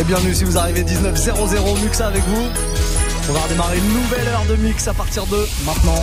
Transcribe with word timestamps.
Et 0.00 0.04
bienvenue 0.04 0.32
si 0.32 0.44
vous 0.44 0.56
arrivez 0.56 0.82
19.00 0.82 1.82
Muxa 1.82 2.06
avec 2.06 2.22
vous. 2.24 2.48
On 3.28 3.32
va 3.34 3.40
redémarrer 3.40 3.76
une 3.76 3.88
nouvelle 3.88 4.28
heure 4.28 4.46
de 4.48 4.56
mix 4.56 4.88
à 4.88 4.94
partir 4.94 5.26
de 5.26 5.46
maintenant. 5.66 6.02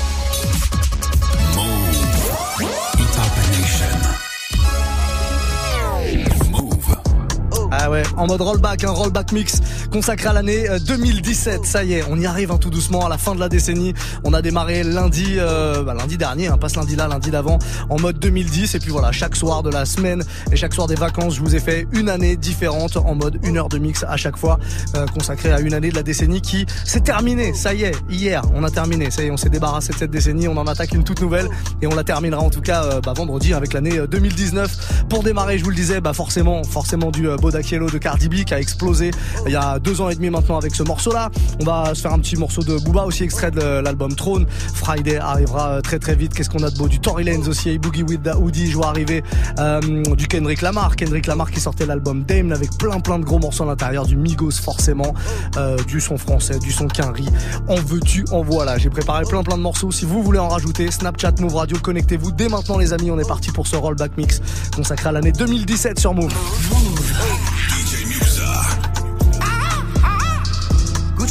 Ah 7.80 7.91
ouais, 7.91 8.02
en 8.18 8.25
mode 8.25 8.41
rollback, 8.41 8.86
un 8.86 8.89
rollback 8.89 9.32
mix 9.34 9.62
consacré 9.91 10.30
à 10.30 10.34
l'année 10.34 10.66
2017. 10.88 11.59
Euh, 11.59 11.64
Ça 11.64 11.84
y 11.84 11.94
est, 11.94 12.04
on 12.09 12.18
y 12.18 12.26
arrive 12.26 12.52
hein, 12.52 12.57
tout 12.57 12.71
doucement 12.71 13.05
à 13.05 13.09
la 13.09 13.20
fin 13.20 13.36
de 13.36 13.39
la 13.39 13.50
décennie. 13.50 13.94
On 14.23 14.34
a 14.34 14.41
démarré 14.41 14.84
lundi, 14.84 15.36
euh, 15.38 15.84
bah, 15.84 15.94
lundi 15.94 16.18
dernier, 16.18 16.48
hein, 16.48 16.58
pas 16.58 16.70
ce 16.70 16.77
lundi 16.77 16.95
là, 16.95 17.08
lundi 17.08 17.30
d'avant, 17.30 17.59
en 17.91 18.00
mode 18.00 18.18
2010. 18.18 18.73
Et 18.73 18.80
puis 18.80 18.90
voilà, 18.90 19.12
chaque 19.12 19.36
soir 19.36 19.62
de 19.62 19.70
la 19.70 19.86
semaine 19.86 20.23
et 20.52 20.55
chaque 20.55 20.73
soir 20.73 20.88
des 20.88 20.95
vacances, 20.95 21.36
je 21.36 21.41
vous 21.41 21.55
ai 21.55 21.59
fait 21.59 21.88
une 21.91 22.09
année 22.09 22.35
différente 22.35 22.98
en 22.98 23.13
mode 23.13 23.40
une 23.44 23.58
heure 23.58 23.70
de 23.70 23.77
mix 23.77 24.04
à 24.07 24.18
chaque 24.18 24.38
fois, 24.38 24.57
euh, 24.96 25.05
consacrée 25.13 25.52
à 25.52 25.59
une 25.59 25.76
année 25.76 25.91
de 25.91 25.96
la 25.96 26.04
décennie 26.04 26.41
qui 26.41 26.66
s'est 26.84 27.02
terminée. 27.02 27.54
Ça 27.54 27.76
y 27.76 27.84
est, 27.84 27.96
hier, 28.09 28.41
on 28.55 28.63
a 28.63 28.71
terminé. 28.71 29.12
Ça 29.12 29.21
y 29.21 29.27
est, 29.27 29.32
on 29.32 29.38
s'est 29.38 29.49
débarrassé 29.49 29.94
de 29.94 29.98
cette 29.99 30.12
décennie. 30.12 30.48
On 30.48 30.57
en 30.57 30.66
attaque 30.66 30.94
une 30.94 31.04
toute 31.04 31.21
nouvelle 31.21 31.48
et 31.84 31.85
on 31.85 31.94
la 31.94 32.04
terminera 32.04 32.41
en 32.41 32.49
tout 32.49 32.62
cas 32.62 32.84
euh, 32.85 33.02
bah, 33.02 33.13
vendredi 33.16 33.54
avec 33.54 33.73
l'année 33.73 33.99
2019. 34.09 35.05
Pour 35.09 35.21
démarrer, 35.21 35.59
je 35.59 35.63
vous 35.63 35.70
le 35.70 35.76
disais, 35.76 36.02
bah 36.02 36.13
forcément, 36.13 36.63
forcément 36.63 37.12
du 37.12 37.27
Bodakielo 37.67 37.89
de 37.89 37.98
Cardi 37.98 38.30
B 38.30 38.45
qui 38.45 38.53
a 38.53 38.59
explosé 38.59 39.12
il 39.45 39.52
y 39.52 39.55
a 39.55 39.77
deux 39.80 39.99
ans 39.99 40.09
et 40.09 40.16
demi 40.16 40.30
maintenant 40.30 40.57
avec 40.57 40.73
ce 40.73 40.84
morceau-là. 40.84 41.30
On 41.62 41.66
va 41.66 41.93
se 41.93 42.02
faire 42.02 42.13
un 42.13 42.20
petit 42.20 42.38
morceau 42.38 42.62
de 42.62 42.77
Booba 42.77 43.03
aussi 43.03 43.23
extrait 43.23 43.52
de 43.52 43.81
l'album 43.81 44.13
Throne. 44.16 44.45
Friday 44.73 45.17
arrivera 45.17 45.71
euh, 45.71 45.81
très 45.81 45.99
très 45.99 46.16
vite. 46.16 46.34
Qu'est-ce 46.34 46.49
qu'on 46.49 46.63
a 46.63 46.70
de 46.70 46.77
beau? 46.77 46.88
Du 46.88 46.99
Tory 46.99 47.26
Lanez 47.26 47.48
aussi, 47.48 47.77
Boogie 47.77 48.03
with 48.03 48.23
the 48.23 48.35
Hoodie, 48.35 48.71
je 48.71 48.77
vois 48.77 48.88
arriver 48.88 49.21
euh, 49.59 49.81
du 50.16 50.27
Kendrick 50.27 50.62
Lamar. 50.62 50.95
Kendrick 50.95 51.27
Lamar 51.27 51.52
qui 51.52 51.59
sortait 51.59 51.85
l'album 51.85 52.23
Dame 52.23 52.53
avec 52.53 52.71
plein 52.77 52.99
plein 53.02 53.20
de 53.20 53.26
gros 53.26 53.40
morceaux 53.40 53.63
à 53.63 53.68
l'intérieur, 53.68 54.05
du 54.05 54.15
Migos 54.15 54.51
forcément, 54.51 55.13
euh, 55.57 55.77
du 55.88 55.99
son 55.99 56.18
français, 56.18 56.60
du 56.60 56.71
son 56.71 56.88
Quinry. 56.88 57.26
En 57.68 57.76
veux-tu, 57.76 58.26
en 58.32 58.43
voilà. 58.43 58.77
J'ai 58.77 58.90
préparé 58.90 59.23
plein 59.26 59.43
plein 59.43 59.57
de 59.57 59.63
morceaux. 59.63 59.91
Si 59.91 60.05
vous 60.05 60.23
voulez 60.23 60.40
en 60.40 60.48
rajouter, 60.48 60.90
Snapchat, 60.90 61.34
Move 61.41 61.55
Radio, 61.55 61.77
connectez-vous 61.79 62.32
dès 62.32 62.48
maintenant 62.48 62.77
les 62.77 62.93
amis. 62.93 63.12
On 63.12 63.20
est 63.20 63.27
parti 63.27 63.51
pour 63.51 63.68
ce 63.68 63.76
rollback 63.76 64.18
mix 64.18 64.41
consacré 64.73 65.09
à 65.09 65.12
l'année 65.12 65.31
2017 65.34 66.00
sur 66.00 66.13
Move. 66.13 66.34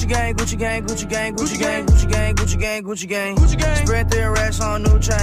Gucci 0.07 0.13
gang, 0.13 0.35
Gucci 0.35 0.57
gang, 0.59 0.87
Gucci 0.87 1.09
gang, 1.09 1.35
Gucci 1.35 1.59
gang, 1.59 1.87
Gucci 1.87 2.09
gang, 2.09 2.35
Gucci 2.37 2.61
gang, 2.61 2.83
Gucci 2.85 3.09
gang, 3.09 3.37
Gucci 3.37 3.59
gang. 3.59 3.87
Spread 3.87 4.09
their 4.09 4.31
racks 4.31 4.61
on 4.61 4.83
new 4.85 4.99
chain. 5.01 5.19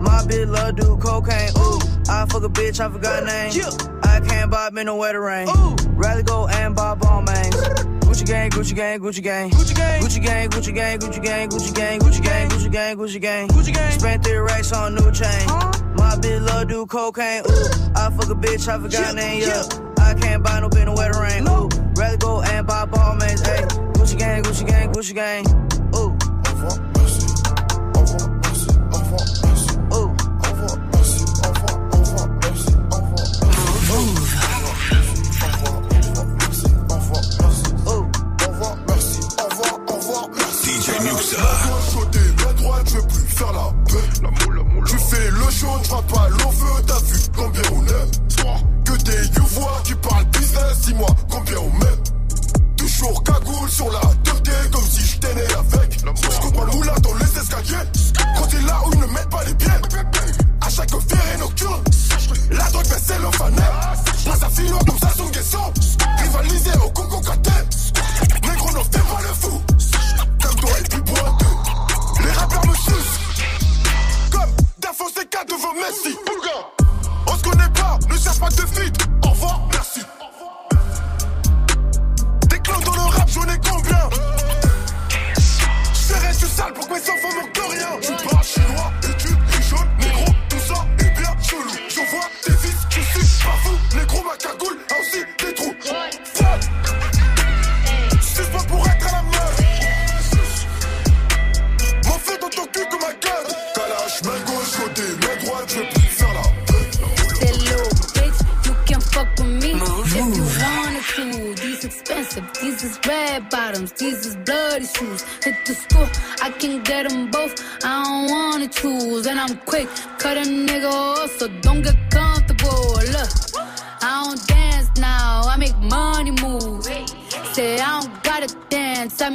My 0.00 0.22
bitch 0.26 0.50
love 0.50 0.74
do 0.74 0.96
cocaine. 0.96 1.50
Ooh, 1.56 1.78
I 2.10 2.26
fuck 2.26 2.42
a 2.42 2.48
bitch, 2.48 2.80
I 2.80 2.90
forgot 2.90 3.22
name. 3.24 3.52
I 4.02 4.20
can't 4.26 4.50
buy 4.50 4.70
me 4.70 4.82
no 4.82 4.96
wetter 4.96 5.20
rain. 5.20 5.48
Ooh, 5.48 5.76
rather 5.92 6.22
go 6.22 6.48
and 6.48 6.74
buy 6.74 6.94
ball 6.96 7.22
mains. 7.22 7.54
Gucci 7.54 8.26
gang, 8.26 8.50
Gucci 8.50 8.74
gang, 8.74 8.98
Gucci 9.00 9.22
gang, 9.22 9.50
Gucci 9.50 9.74
gang, 9.76 10.00
Gucci 10.00 10.22
gang, 10.24 10.48
Gucci 10.48 10.74
gang, 10.74 10.98
Gucci 10.98 11.22
gang, 11.22 11.48
Gucci 11.48 11.74
gang, 11.74 11.98
Gucci 12.00 12.22
gang, 12.22 12.48
Gucci 12.50 12.72
gang, 12.72 12.96
Gucci 12.96 13.20
gang, 13.20 13.48
Gucci 13.48 13.74
gang. 13.74 13.92
Spent 13.92 14.24
their 14.24 14.42
racks 14.42 14.72
on 14.72 14.94
new 14.96 15.12
chain. 15.12 15.46
My 15.96 16.16
bitch 16.18 16.44
love 16.44 16.66
do 16.66 16.84
cocaine. 16.86 17.42
Ooh, 17.48 17.94
I 17.94 18.10
fuck 18.10 18.28
a 18.28 18.34
bitch, 18.34 18.66
I 18.66 18.80
forgot 18.80 19.14
name. 19.14 19.42
Yeah, 19.42 19.62
I 20.00 20.14
can't 20.14 20.42
buy 20.42 20.58
no 20.58 20.68
bitch 20.68 20.86
no 20.86 20.94
wetter 20.94 21.20
rain. 21.20 21.46
Ooh, 21.48 21.68
rather 21.94 22.16
go 22.16 22.42
and 22.42 22.66
buy 22.66 22.86
ball 22.86 23.14
mains. 23.14 23.40
Hey, 23.40 23.64
Gucci 24.06 24.18
gang, 24.18 24.42
Gucci 24.44 24.64
gang, 24.64 24.92
Gucci 24.92 25.14
gang. 25.14 25.44
Ooh. 25.96 26.15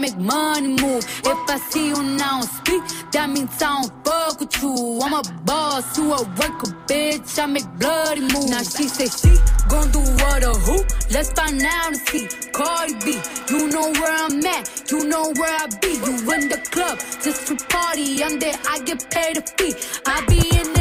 Make 0.01 0.17
money 0.17 0.69
move. 0.69 1.05
If 1.23 1.49
I 1.49 1.57
see 1.69 1.89
you 1.89 2.01
now 2.17 2.41
speak, 2.41 2.81
that 3.11 3.29
means 3.29 3.61
I 3.61 3.81
don't 3.81 4.05
fuck 4.05 4.39
with 4.39 4.61
you. 4.61 4.99
I'm 5.03 5.13
a 5.13 5.21
boss, 5.45 5.97
you 5.97 6.11
a 6.11 6.23
worker, 6.23 6.71
bitch. 6.89 7.37
I 7.37 7.45
make 7.45 7.69
bloody 7.77 8.21
moves. 8.21 8.49
Now 8.49 8.63
she 8.63 8.87
say 8.87 9.07
she 9.07 9.37
gon' 9.69 9.91
do 9.91 9.99
what 9.99 10.43
or 10.43 10.57
who? 10.65 10.77
Let's 11.11 11.31
find 11.33 11.61
out 11.61 11.87
and 11.93 11.97
see. 12.07 12.27
Cardi 12.51 12.95
B, 13.05 13.21
you 13.49 13.67
know 13.69 13.91
where 13.91 14.15
I'm 14.25 14.45
at, 14.45 14.91
you 14.91 15.07
know 15.07 15.31
where 15.37 15.55
I 15.63 15.67
be. 15.81 15.93
You 15.93 16.15
in 16.33 16.49
the 16.49 16.59
club 16.71 16.97
just 17.23 17.47
to 17.47 17.55
party. 17.67 18.23
I'm 18.23 18.39
there, 18.39 18.57
I 18.67 18.79
get 18.79 19.07
paid 19.11 19.37
a 19.37 19.41
fee. 19.41 19.73
I 20.07 20.25
be 20.25 20.41
in 20.57 20.67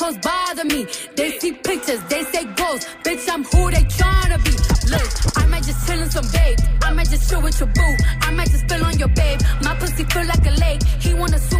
Hoes 0.00 0.16
bother 0.18 0.64
me. 0.64 0.86
They 1.16 1.38
see 1.38 1.52
pictures, 1.52 2.00
they 2.08 2.22
say 2.24 2.44
goals. 2.54 2.84
Bitch, 3.04 3.28
I'm 3.28 3.42
who 3.44 3.70
they 3.70 3.82
tryna 3.98 4.38
be. 4.44 4.54
Look, 4.94 5.36
I 5.36 5.46
might 5.46 5.64
just 5.64 5.86
chill 5.86 6.00
in 6.00 6.10
some 6.10 6.26
babe. 6.32 6.58
I 6.82 6.92
might 6.92 7.10
just 7.10 7.28
chill 7.28 7.42
with 7.42 7.58
your 7.58 7.68
boo. 7.68 7.96
I 8.22 8.30
might 8.30 8.50
just 8.50 8.64
spill 8.64 8.84
on 8.84 8.96
your 8.98 9.08
babe. 9.08 9.40
My 9.62 9.74
pussy 9.74 10.04
feel 10.04 10.26
like 10.26 10.46
a 10.46 10.54
lake. 10.60 10.82
He 11.00 11.14
wanna 11.14 11.38
swim 11.38 11.57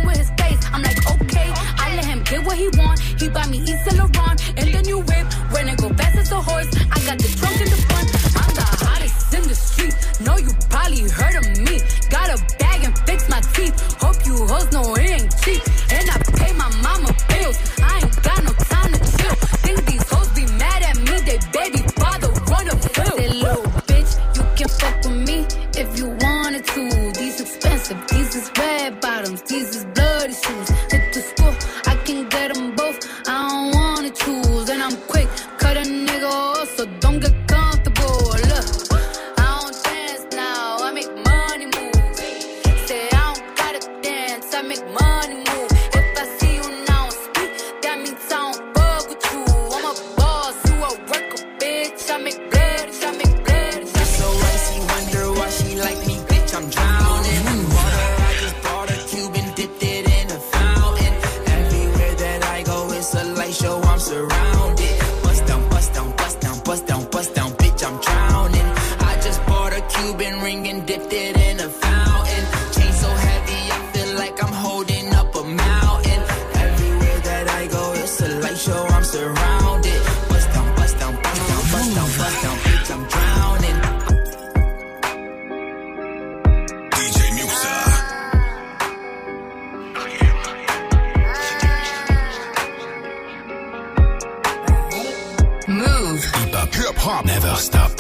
never 97.25 97.55
stop. 97.56 97.91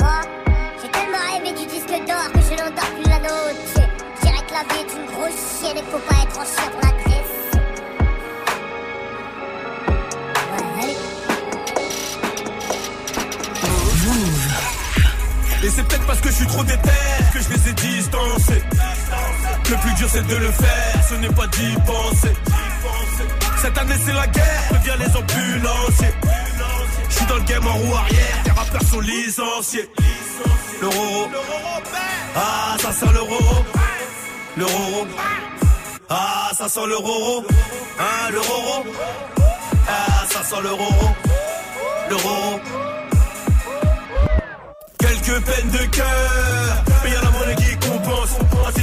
Moi, 0.00 0.20
j'ai 0.82 0.90
tellement 0.90 1.18
rêvé 1.32 1.52
du 1.52 1.66
disque 1.66 1.88
d'or 2.06 2.32
que 2.32 2.40
je 2.40 2.54
n'endors 2.60 2.92
plus 2.96 3.08
la 3.08 3.18
note. 3.20 3.56
Je 3.74 4.26
dirais 4.26 4.44
que 4.46 4.52
la 4.52 4.64
vie 4.68 4.80
est 4.80 4.92
une 4.96 5.06
grosse 5.06 5.40
chienne 5.60 5.76
et 5.76 5.84
faut 5.90 5.98
pas 5.98 6.22
être 6.22 6.38
en 6.38 6.44
chien 6.44 6.68
pour 6.70 6.80
la 6.82 6.92
graisse. 7.02 7.36
Ouais, 10.48 10.64
allez. 10.82 10.96
Et 15.64 15.70
c'est 15.70 15.84
peut-être 15.84 16.06
parce 16.06 16.20
que 16.20 16.28
je 16.28 16.34
suis 16.34 16.46
trop 16.46 16.64
déter 16.64 16.90
que 17.32 17.40
je 17.40 17.48
les 17.50 17.68
ai 17.68 17.72
distancés. 17.72 18.62
Le 19.70 19.76
plus 19.76 19.94
dur 19.94 20.08
c'est 20.10 20.26
de 20.26 20.34
le 20.34 20.50
faire, 20.50 21.04
ce 21.08 21.14
n'est 21.14 21.28
pas 21.28 21.46
d'y 21.46 21.74
penser. 21.86 22.34
Cette 23.58 23.78
année 23.78 23.94
c'est 24.04 24.12
la 24.12 24.26
guerre, 24.26 24.62
reviens 24.72 24.96
les 24.96 25.16
ambulanciers. 25.16 26.14
Je 27.12 27.18
suis 27.18 27.26
dans 27.26 27.36
le 27.36 27.42
game 27.42 27.66
en 27.66 27.74
roue 27.74 27.94
arrière, 27.94 28.42
les 28.46 28.50
rappeurs 28.52 28.82
sont 28.90 29.00
licenciés. 29.00 29.90
Le 30.80 30.86
roro, 30.88 31.28
ah 32.34 32.76
ça 32.78 32.90
sent 32.90 33.12
le 33.12 33.20
roro. 33.20 33.66
Ah 36.08 36.50
ça 36.56 36.68
sent 36.70 36.86
le 36.86 36.96
roro. 36.96 37.44
Hein, 37.98 38.30
le 38.30 38.40
ah 39.88 40.24
ça 40.30 40.42
sent 40.42 40.62
le 40.62 40.70
roro. 40.70 41.14
Quelques 44.98 45.44
peines 45.44 45.70
de 45.70 45.84
cœur, 45.90 46.84
mais 47.04 47.10
y 47.10 47.14
a 47.14 47.20
la 47.20 47.30
monnaie 47.30 47.56
qui 47.56 47.88
compense. 47.88 48.38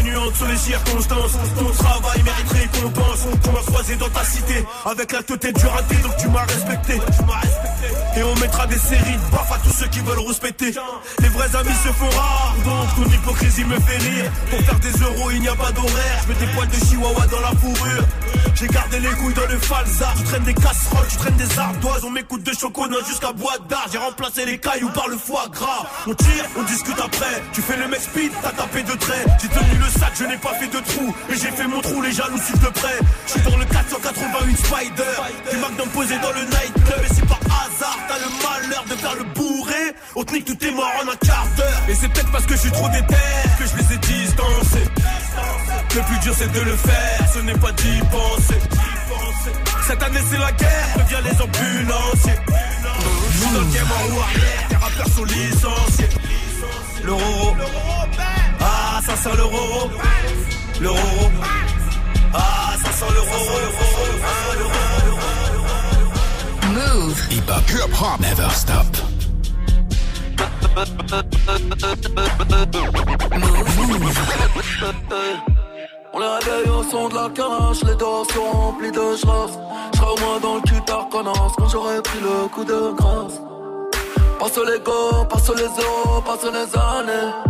Atténuante 0.09 0.35
sur 0.35 0.47
les 0.47 0.57
circonstances. 0.57 1.31
Ton 1.57 1.71
travail 1.71 2.23
mérite 2.23 2.51
récompense. 2.51 3.27
Tu 3.43 3.49
m'as 3.49 3.61
croisé 3.61 3.95
dans 3.95 4.09
ta 4.09 4.23
cité 4.23 4.65
avec 4.85 5.11
la 5.11 5.23
tête 5.23 5.57
du 5.57 5.65
raté, 5.65 5.95
donc 5.97 6.17
tu 6.17 6.27
m'as 6.29 6.45
respecté. 6.45 6.99
Et 8.15 8.23
on 8.23 8.35
mettra 8.35 8.65
des 8.67 8.77
séries 8.77 9.17
de 9.17 9.53
à 9.53 9.57
tous 9.63 9.73
ceux 9.73 9.87
qui 9.87 9.99
veulent 9.99 10.27
respecter. 10.27 10.73
Les 11.19 11.29
vrais 11.29 11.55
amis 11.55 11.75
se 11.83 11.89
font 11.89 12.09
rares, 12.09 12.55
donc 12.65 12.95
ton 12.95 13.13
hypocrisie 13.13 13.63
me 13.63 13.79
fait 13.79 13.97
rire. 13.97 14.31
Pour 14.49 14.59
faire 14.59 14.79
des 14.79 14.91
euros, 14.99 15.31
il 15.31 15.41
n'y 15.41 15.47
a 15.47 15.55
pas 15.55 15.71
d'horaire. 15.71 16.21
Je 16.23 16.33
mets 16.33 16.39
des 16.39 16.53
poils 16.53 16.67
de 16.67 16.85
chihuahua 16.85 17.27
dans 17.27 17.41
la 17.41 17.51
fourrure. 17.59 18.03
J'ai 18.55 18.67
gardé 18.67 18.99
les 18.99 19.09
couilles 19.09 19.33
dans 19.33 19.47
le 19.47 19.57
falzar. 19.57 20.13
Tu 20.17 20.23
traînes 20.23 20.43
des 20.43 20.53
casseroles, 20.53 21.07
tu 21.09 21.17
traînes 21.17 21.37
des 21.37 21.59
ardoises. 21.59 22.03
On 22.03 22.11
m'écoute 22.11 22.43
de 22.43 22.51
chocolat 22.53 22.97
jusqu'à 23.07 23.31
boîte 23.31 23.67
d'art. 23.67 23.87
J'ai 23.91 23.97
remplacé 23.97 24.45
les 24.45 24.57
cailloux 24.57 24.89
par 24.89 25.07
le 25.07 25.17
foie 25.17 25.47
gras. 25.51 25.87
On 26.07 26.13
tire, 26.13 26.45
on 26.57 26.63
discute 26.63 26.99
après. 26.99 27.41
Tu 27.53 27.61
fais 27.61 27.77
le 27.77 27.87
mec 27.87 28.01
speed, 28.01 28.31
t'as 28.41 28.51
tapé 28.51 28.83
de 28.83 28.93
traits. 28.93 29.27
J'ai 29.41 29.47
tenu 29.47 29.77
le 29.79 29.98
je 30.19 30.25
n'ai 30.25 30.37
pas 30.37 30.53
fait 30.55 30.67
de 30.67 30.79
trou. 30.79 31.15
Et 31.29 31.35
j'ai 31.35 31.51
fait 31.51 31.67
mon 31.67 31.81
trou, 31.81 32.01
les 32.01 32.11
jaloux 32.11 32.37
suivent 32.37 32.59
de 32.59 32.69
près. 32.69 32.99
Je 33.25 33.31
suis 33.31 33.41
dans 33.41 33.57
le 33.57 33.65
481 33.65 34.55
Spider. 34.55 35.15
Des 35.51 35.57
McDonald's 35.57 35.93
posé 35.93 36.15
dans 36.19 36.31
le 36.31 36.43
nightclub. 36.43 37.03
Et 37.03 37.13
c'est 37.13 37.27
par 37.27 37.39
hasard, 37.39 37.99
t'as 38.07 38.19
le 38.19 38.29
malheur 38.43 38.83
de 38.89 38.95
faire 38.95 39.15
le 39.15 39.23
bourré. 39.33 39.95
On 40.15 40.23
te 40.23 40.33
nique 40.33 40.45
tout 40.45 40.65
est 40.65 40.71
mort 40.71 40.91
en 41.01 41.07
un 41.07 41.15
quart 41.15 41.47
d'heure. 41.55 41.81
Et 41.87 41.95
c'est 41.95 42.09
peut-être 42.09 42.31
parce 42.31 42.45
que 42.45 42.55
je 42.55 42.59
suis 42.59 42.71
trop 42.71 42.89
déter 42.89 43.15
que 43.57 43.65
je 43.65 43.75
les 43.77 43.93
ai 43.93 43.97
distancés. 43.97 44.87
Le 45.95 46.01
plus 46.01 46.19
dur 46.19 46.33
c'est 46.37 46.51
de 46.51 46.59
le 46.59 46.75
faire, 46.75 47.19
ce 47.33 47.39
n'est 47.39 47.57
pas 47.57 47.71
d'y 47.71 47.99
penser. 48.11 48.59
Cette 49.87 50.03
année 50.03 50.19
c'est 50.29 50.37
la 50.37 50.51
guerre, 50.51 50.87
reviens 50.97 51.21
les 51.21 51.41
ambulanciers. 51.41 52.39
Je 53.31 53.37
suis 53.37 53.53
dans 53.53 53.59
le 53.59 53.73
game 53.73 53.87
en 53.91 54.13
roue 54.13 54.21
arrière, 54.21 54.67
les 54.69 54.75
rappeurs 54.75 55.07
sont 55.15 55.23
licenciés. 55.23 55.98
Sent 59.23 59.35
le 59.35 59.43
roro. 59.43 59.89
Le 60.79 60.89
roro, 60.89 61.25
ah 62.33 62.73
ça 62.81 62.91
sent 62.99 63.11
le 63.13 63.21
roro. 63.29 63.55
le 63.63 63.69
roro, 63.77 64.03
le 64.59 64.65
roro. 64.69 65.69
Move. 66.75 67.19
Hip 67.31 67.49
hop, 67.49 67.69
hip 67.69 67.93
hop, 68.01 68.19
never 68.21 68.49
stop. 68.53 68.89
On 76.13 76.19
les 76.19 76.27
réveille 76.27 76.69
au 76.69 76.83
son 76.89 77.09
de 77.09 77.15
la 77.15 77.29
cage, 77.29 77.83
les 77.83 77.95
dos 77.95 78.23
sont 78.33 78.51
remplis 78.51 78.91
de 78.91 79.15
schrass. 79.17 79.51
J'serai 79.93 80.11
au 80.11 80.19
moins 80.21 80.39
dans 80.39 80.55
le 80.55 80.61
cul 80.61 80.81
connasse 81.11 81.53
quand 81.57 81.67
j'aurai 81.67 82.01
pris 82.01 82.19
le 82.21 82.47
coup 82.47 82.63
de 82.63 82.93
grâce. 82.97 83.41
Passe 84.39 84.57
les 84.57 84.79
go, 84.79 85.25
passe 85.29 85.49
les 85.57 85.65
os, 85.65 86.23
passe 86.25 86.45
les 86.45 86.77
années. 86.79 87.48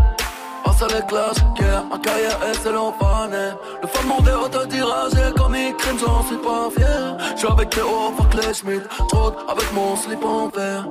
Passe 0.80 0.94
les 0.94 1.06
clashs, 1.08 1.38
yeah, 1.60 1.84
ma 1.90 1.98
carrière 1.98 2.38
est 2.50 2.54
sélophane. 2.54 3.56
Le 3.82 3.88
fan 3.88 4.08
monté 4.08 4.32
autotiragé 4.32 5.34
comme 5.36 5.54
crime, 5.78 5.98
j'en 6.00 6.24
suis 6.24 6.38
pas 6.38 6.70
fier. 6.74 7.18
J'suis 7.36 7.48
avec 7.48 7.70
Théo, 7.70 8.14
fuck 8.16 8.34
les 8.36 8.54
Schmidt, 8.54 8.86
j'rôde 9.12 9.36
avec 9.50 9.74
mon 9.74 9.96
slip 9.98 10.24
en 10.24 10.48
verre. 10.48 10.88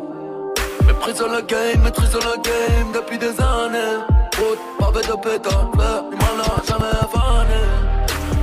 Maîtrise 0.87 1.23
le 1.23 1.41
game, 1.41 1.83
maîtrise 1.83 2.13
le 2.13 2.43
game 2.43 2.93
depuis 2.93 3.19
des 3.19 3.41
années. 3.41 3.97
Route, 4.37 4.59
pavé 4.79 5.01
de 5.01 5.07
du 5.07 6.17
mal 6.17 6.35
n'a 6.37 6.63
jamais 6.69 6.99
fané. 7.13 7.63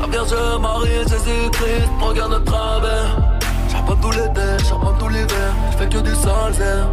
La 0.01 0.07
Vierge 0.07 0.59
Marie, 0.59 1.07
Jésus-Christ, 1.07 1.89
regarde 2.01 2.39
de 2.39 2.45
travers. 2.45 3.17
J'apprends 3.69 3.95
tous 3.97 4.11
l'été, 4.11 4.63
j'apprends 4.67 4.93
tout 4.93 5.09
l'hiver, 5.09 5.53
j'fais 5.73 5.89
que 5.89 5.99
du 5.99 6.15
sale 6.15 6.53
zère. 6.53 6.89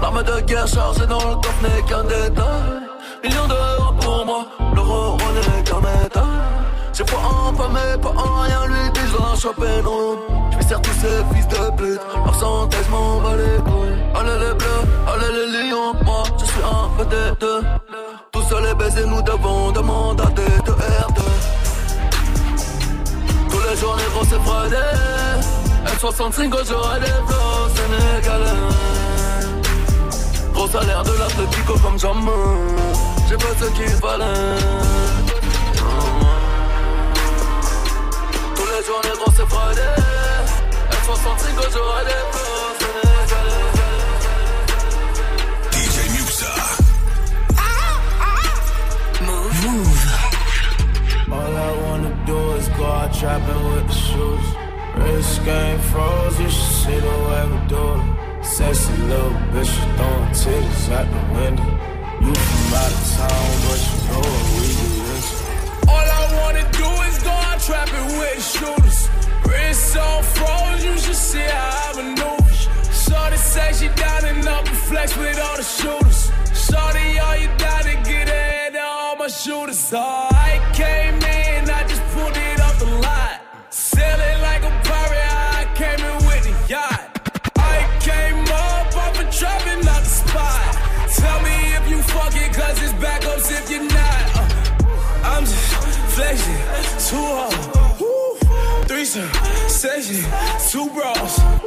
L'arme 0.00 0.22
de 0.22 0.40
guerre 0.42 0.68
chargée 0.68 1.06
dans 1.06 1.18
le 1.18 1.34
coffre 1.36 1.62
n'est 1.62 1.82
qu'un 1.82 2.04
détail. 2.04 2.81
Millions 3.22 3.46
d'euros 3.46 3.92
pour 4.00 4.26
moi, 4.26 4.46
l'euro 4.74 5.16
qu'un 5.64 5.80
métal. 5.80 6.22
J'ai 6.92 7.04
foi 7.06 7.20
en 7.20 7.52
pas 7.54 7.68
mais 7.72 7.98
pas 8.00 8.10
en 8.10 8.40
rien, 8.42 8.66
lui 8.66 8.90
dit 8.92 9.00
je 9.06 9.16
vais 9.16 9.40
choper 9.40 9.82
non. 9.82 10.18
J'vais 10.50 10.62
serre 10.62 10.82
tous 10.82 10.92
ces 11.00 11.34
fils 11.34 11.48
de 11.48 11.70
pute, 11.76 12.00
leur 12.24 12.34
santé 12.34 12.76
je 12.84 12.90
m'en 12.90 13.20
bats 13.20 13.36
les 13.36 13.62
couilles. 13.62 13.98
Allez 14.14 14.38
les 14.44 14.54
bleus, 14.54 14.84
allez 15.08 15.32
les 15.36 15.70
lions, 15.70 15.94
moi 16.04 16.22
je 16.38 16.44
suis 16.44 16.62
un 16.62 16.88
vedette. 16.98 17.46
Tous 18.32 18.42
seuls 18.42 18.64
les 18.64 18.74
baisers, 18.74 19.06
nous 19.06 19.22
devons 19.22 19.72
demander 19.72 20.24
des 20.34 20.42
de 20.66 20.72
R2. 20.72 21.20
Tous 23.50 23.62
les 23.70 23.76
jours 23.76 23.96
les 23.96 24.12
gros 24.12 24.24
c'est 24.28 24.40
Friday. 24.40 25.22
L65 25.86 26.50
j'aurai 26.68 27.00
des 27.00 27.06
flots 27.26 27.68
sénégalais. 27.76 29.01
Gros 30.62 30.70
salaire 30.70 31.02
de 31.02 31.10
l'Atletico 31.18 31.76
comme 31.82 31.98
jamais 31.98 32.30
J'ai 33.28 33.36
pas 33.36 33.52
ce 33.58 33.64
qu'il 33.72 33.88
fallait 33.88 34.58
Tous 38.54 38.66
les 38.66 38.86
jours 38.86 39.00
les 39.02 39.10
gros 39.18 39.32
c'est 39.36 39.48
Friday 39.48 39.96
L65 40.92 41.72
j'aurai 41.72 42.04
des 42.04 42.22
flots 42.30 42.74
sénégalais 42.78 43.72
DJ 45.72 45.96
Muxa. 46.12 46.52
All 51.32 51.54
I 51.56 51.72
wanna 51.82 52.12
do 52.24 52.38
is 52.52 52.68
go 52.78 52.84
out 52.84 53.12
trapping 53.12 53.64
with 53.74 53.86
the 53.88 53.94
shoes. 53.94 54.46
Wrist 54.96 55.44
game 55.44 55.80
froze, 55.90 56.38
you 56.38 56.50
should 56.50 56.72
see 56.84 56.98
the 57.00 57.14
way 57.26 57.46
we 57.50 57.58
do 57.68 57.94
it. 57.94 58.11
Little 59.12 59.30
bitch, 59.52 59.72
you 59.76 59.84
throwing 59.96 60.32
titties 60.40 60.88
out 60.96 61.06
the 61.12 61.22
window. 61.36 61.68
You 62.24 62.32
from 62.32 62.74
out 62.80 62.92
of 62.96 63.02
town, 63.12 63.50
but 63.64 63.80
you 63.84 63.98
know 64.08 64.20
what 64.24 64.44
we 64.56 64.68
this. 65.06 65.28
All 65.92 66.08
I 66.20 66.24
wanna 66.40 66.64
do 66.72 66.88
is 67.08 67.18
go 67.22 67.34
out 67.48 67.60
trapping 67.60 68.08
with 68.18 68.40
shooters. 68.52 69.10
Wrist 69.44 69.98
on 69.98 70.22
froze, 70.22 70.82
you 70.82 70.96
should 70.96 71.22
see 71.30 71.44
how 71.44 71.88
I 71.88 72.02
maneuver. 72.02 72.54
Shorty 73.04 73.36
say 73.36 73.72
she 73.74 73.88
down 74.00 74.24
and 74.24 74.48
up 74.48 74.66
and 74.66 74.78
flex 74.88 75.14
with 75.14 75.38
all 75.38 75.56
the 75.58 75.62
shooters. 75.62 76.32
Shorty, 76.64 77.18
all 77.18 77.36
you 77.36 77.48
down 77.58 77.82
to 77.82 77.96
get 78.08 78.28
ahead 78.30 78.74
of 78.76 78.80
all 78.82 79.16
my 79.16 79.28
shooters. 79.28 79.92
Oh, 79.92 80.28
I 80.32 80.58
came 80.72 81.11
Two 97.12 97.18
hoes, 97.18 98.38
threesome, 98.86 99.28
session, 99.68 100.24
two 100.70 100.88
bros. 100.94 101.61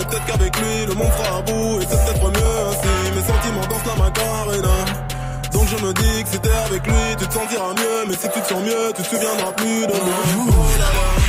Et 0.00 0.04
peut-être 0.04 0.26
qu'avec 0.26 0.56
lui, 0.58 0.86
le 0.86 0.94
monde 0.94 1.12
fera 1.12 1.38
à 1.38 1.42
bout. 1.42 1.80
Et 1.80 1.86
c'est 1.88 2.04
peut-être 2.04 2.30
mieux 2.30 2.58
ainsi. 2.68 3.12
Mes 3.14 3.22
sentiments 3.22 3.66
dansent 3.68 3.86
la 3.86 4.04
macarena. 4.04 4.76
Donc 5.52 5.68
je 5.68 5.84
me 5.84 5.92
dis 5.92 6.24
que 6.24 6.28
si 6.30 6.38
t'es 6.38 6.50
avec 6.66 6.86
lui, 6.86 7.16
tu 7.18 7.26
te 7.26 7.32
sentiras 7.32 7.74
mieux. 7.74 8.08
Mais 8.08 8.14
si 8.14 8.28
tu 8.28 8.40
te 8.40 8.48
sens 8.48 8.62
mieux, 8.62 8.92
tu 8.96 9.02
te 9.02 9.08
souviendras 9.08 9.52
plus 9.52 9.86
de 9.86 9.92
moi. 9.92 11.19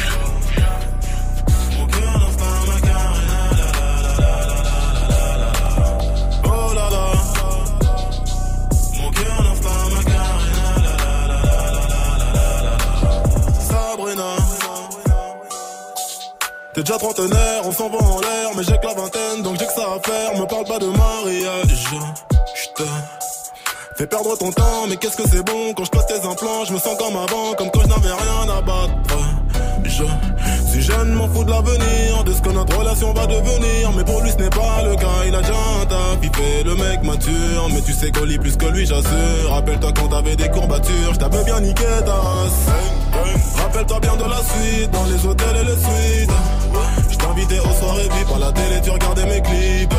T'es 16.81 16.85
déjà 16.85 16.97
trentenaire, 16.97 17.61
on 17.63 17.71
s'en 17.71 17.89
va 17.89 17.97
en 17.99 18.19
l'air, 18.21 18.49
mais 18.57 18.63
j'ai 18.63 18.75
que 18.75 18.87
la 18.87 18.95
vingtaine, 18.95 19.43
donc 19.43 19.59
j'ai 19.59 19.67
que 19.67 19.71
ça 19.73 19.83
à 19.83 19.99
faire. 19.99 20.35
Me 20.35 20.47
parle 20.47 20.65
pas 20.65 20.79
de 20.79 20.87
mariage, 20.87 21.67
j'te 22.55 22.83
fais 23.97 24.07
perdre 24.07 24.35
ton 24.35 24.51
temps, 24.51 24.87
mais 24.89 24.97
qu'est-ce 24.97 25.15
que 25.15 25.29
c'est 25.29 25.43
bon? 25.43 25.75
Quand 25.75 25.83
je 25.83 25.91
passe 25.91 26.07
tes 26.07 26.25
implants, 26.25 26.65
je 26.65 26.73
me 26.73 26.79
sens 26.79 26.97
comme 26.97 27.15
avant, 27.15 27.53
comme 27.53 27.69
quand 27.69 27.81
je 27.81 27.87
n'avais 27.87 28.11
rien 28.11 28.49
à 28.49 28.61
battre. 28.61 28.93
Je 29.83 30.03
suis 30.71 30.81
jeune, 30.81 31.13
m'en 31.13 31.27
fous 31.27 31.43
de 31.43 31.51
l'avenir, 31.51 32.23
de 32.23 32.31
ce 32.31 32.41
que 32.41 32.49
notre 32.49 32.77
relation 32.77 33.13
va 33.13 33.27
devenir. 33.27 33.91
Mais 33.95 34.03
pour 34.03 34.21
lui, 34.21 34.31
ce 34.31 34.37
n'est 34.37 34.49
pas 34.49 34.81
le 34.83 34.95
cas, 34.95 35.25
il 35.27 35.35
a 35.35 35.41
déjà 35.41 35.53
un 35.81 35.85
taf, 35.85 36.17
il 36.23 36.29
fait 36.35 36.63
le 36.63 36.75
mec 36.75 37.03
mature. 37.03 37.69
Mais 37.73 37.81
tu 37.81 37.93
sais 37.93 38.11
qu'on 38.11 38.23
lit 38.23 38.37
plus 38.37 38.55
que 38.55 38.67
lui, 38.67 38.85
j'assure. 38.85 39.49
Rappelle-toi 39.49 39.91
quand 39.93 40.07
t'avais 40.07 40.35
des 40.35 40.49
courbatures, 40.49 41.13
je 41.13 41.19
t'avais 41.19 41.43
bien 41.43 41.59
niqué 41.59 41.83
ta 42.05 42.13
race. 42.13 42.67
Rappelle-toi 43.57 43.99
bien 43.99 44.15
de 44.15 44.23
la 44.23 44.37
suite, 44.37 44.91
dans 44.91 45.05
les 45.05 45.25
hôtels 45.25 45.57
et 45.61 45.65
les 45.65 45.81
suites. 45.81 46.31
Je 47.09 47.17
t'invitais 47.17 47.59
aux 47.59 47.75
soirées 47.79 48.03
VIP 48.03 48.27
par 48.27 48.39
la 48.39 48.51
télé, 48.51 48.81
tu 48.81 48.89
regardais 48.91 49.25
mes 49.25 49.41
clips. 49.41 49.93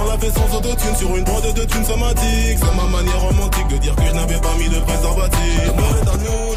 On 0.00 0.08
l'a 0.08 0.18
fait 0.18 0.30
sans 0.30 0.56
autotune 0.56 0.96
sur 0.96 1.16
une 1.16 1.24
droite 1.24 1.54
de 1.54 1.64
thunes 1.64 1.84
somatique. 1.84 2.58
C'est 2.58 2.76
ma 2.76 2.86
manière 2.98 3.20
romantique 3.20 3.68
de 3.68 3.76
dire 3.78 3.94
que 3.96 4.02
je 4.04 4.12
n'avais 4.12 4.40
pas 4.40 4.54
mis 4.58 4.68
de 4.68 4.80
préservatif. 4.80 6.49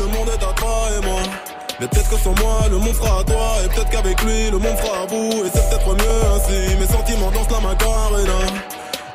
Mais 1.84 1.90
peut-être 1.90 2.12
que 2.12 2.18
sans 2.18 2.34
moi, 2.42 2.62
le 2.72 2.78
monde 2.78 2.94
fera 2.94 3.20
à 3.20 3.24
toi. 3.26 3.58
Et 3.66 3.68
peut-être 3.68 3.90
qu'avec 3.90 4.22
lui, 4.22 4.50
le 4.50 4.58
monde 4.58 4.78
fera 4.78 5.02
à 5.02 5.06
vous. 5.06 5.44
Et 5.44 5.50
c'est 5.54 5.70
peut-être 5.70 5.90
mieux 5.90 6.22
ainsi. 6.34 6.78
Mes 6.80 6.88
sentiments 6.88 7.30
dansent 7.30 7.52
la 7.52 7.60
macarena. 7.60 8.40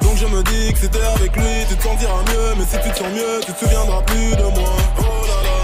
Donc 0.03 0.17
je 0.17 0.27
me 0.27 0.43
dis 0.43 0.75
que 0.75 0.81
si 0.81 0.89
t'es 0.91 1.03
avec 1.17 1.35
lui, 1.35 1.65
tu 1.67 1.77
te 1.77 1.83
sentiras 1.83 2.23
mieux. 2.29 2.55
Mais 2.59 2.65
si 2.67 2.77
tu 2.85 2.91
te 2.91 2.99
sens 2.99 3.09
mieux, 3.11 3.41
tu 3.47 3.55
te 3.55 3.59
souviendras 3.59 4.03
plus 4.03 4.37
de 4.37 4.43
moi. 4.43 4.77
Oh 4.99 5.03
là 5.03 5.43
là. 5.45 5.59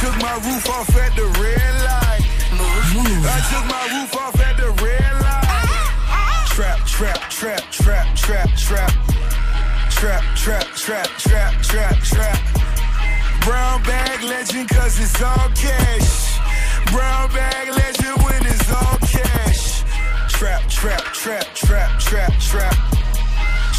took 0.00 0.16
my 0.22 0.32
roof 0.32 0.68
off 0.70 0.96
at 0.96 1.14
the 1.14 1.29
took 3.48 3.64
my 3.66 3.84
roof 3.94 4.16
off 4.16 4.38
at 4.40 4.56
the 4.56 4.70
red 4.82 5.12
light. 5.22 6.46
Trap, 6.48 6.86
trap, 6.86 7.30
trap, 7.30 7.62
trap, 7.70 8.16
trap, 8.16 8.48
trap. 8.56 8.92
Trap, 9.90 10.24
trap, 10.36 10.66
trap, 10.74 11.06
trap, 11.18 11.62
trap, 11.62 11.96
trap. 12.02 12.38
Brown 13.44 13.82
bag 13.84 14.22
legend 14.22 14.68
cause 14.68 14.98
it's 15.00 15.22
all 15.22 15.48
cash. 15.54 16.38
Brown 16.92 17.28
bag 17.32 17.68
legend 17.68 18.22
when 18.24 18.44
it's 18.46 18.70
all 18.70 18.98
cash. 18.98 19.82
Trap, 20.28 20.68
trap, 20.68 21.04
trap, 21.14 21.46
trap, 21.54 22.00
trap, 22.00 22.32
trap. 22.40 23.09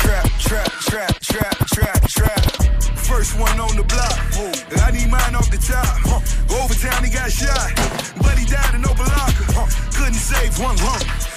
Trap, 0.01 0.25
trap, 0.39 0.71
trap, 0.81 1.19
trap, 1.19 1.57
trap, 1.67 2.01
trap. 2.09 2.41
First 2.97 3.39
one 3.39 3.59
on 3.59 3.75
the 3.75 3.83
block. 3.83 4.17
I 4.81 4.91
need 4.91 5.09
mine 5.11 5.35
off 5.35 5.51
the 5.51 5.57
top. 5.57 5.93
Overtown, 6.49 7.03
he 7.03 7.11
got 7.11 7.31
shot. 7.31 7.71
But 8.17 8.37
he 8.37 8.45
died 8.45 8.73
in 8.73 8.83
open 8.83 9.05
locker. 9.05 9.45
Couldn't 9.93 10.15
save 10.15 10.57
one 10.59 10.75
lump. 10.77 11.30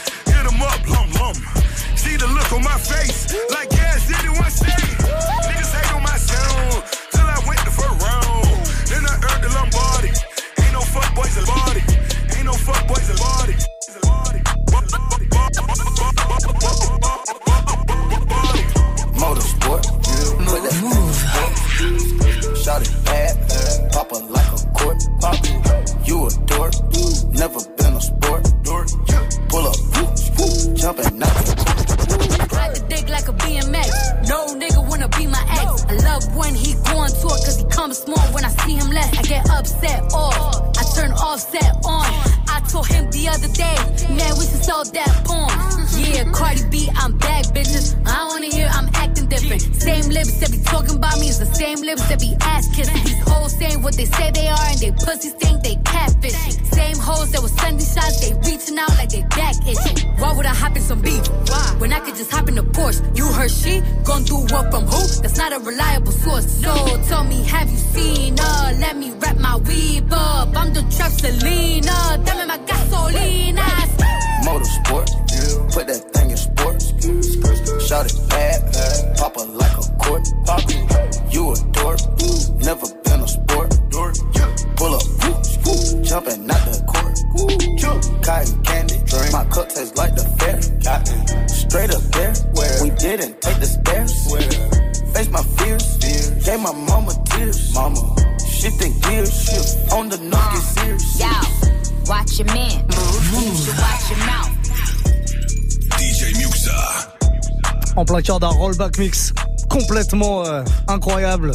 Cœur 108.23 108.39
d'un 108.39 108.49
rollback 108.49 108.99
mix 108.99 109.33
complètement 109.69 110.47
euh, 110.47 110.63
incroyable 110.87 111.53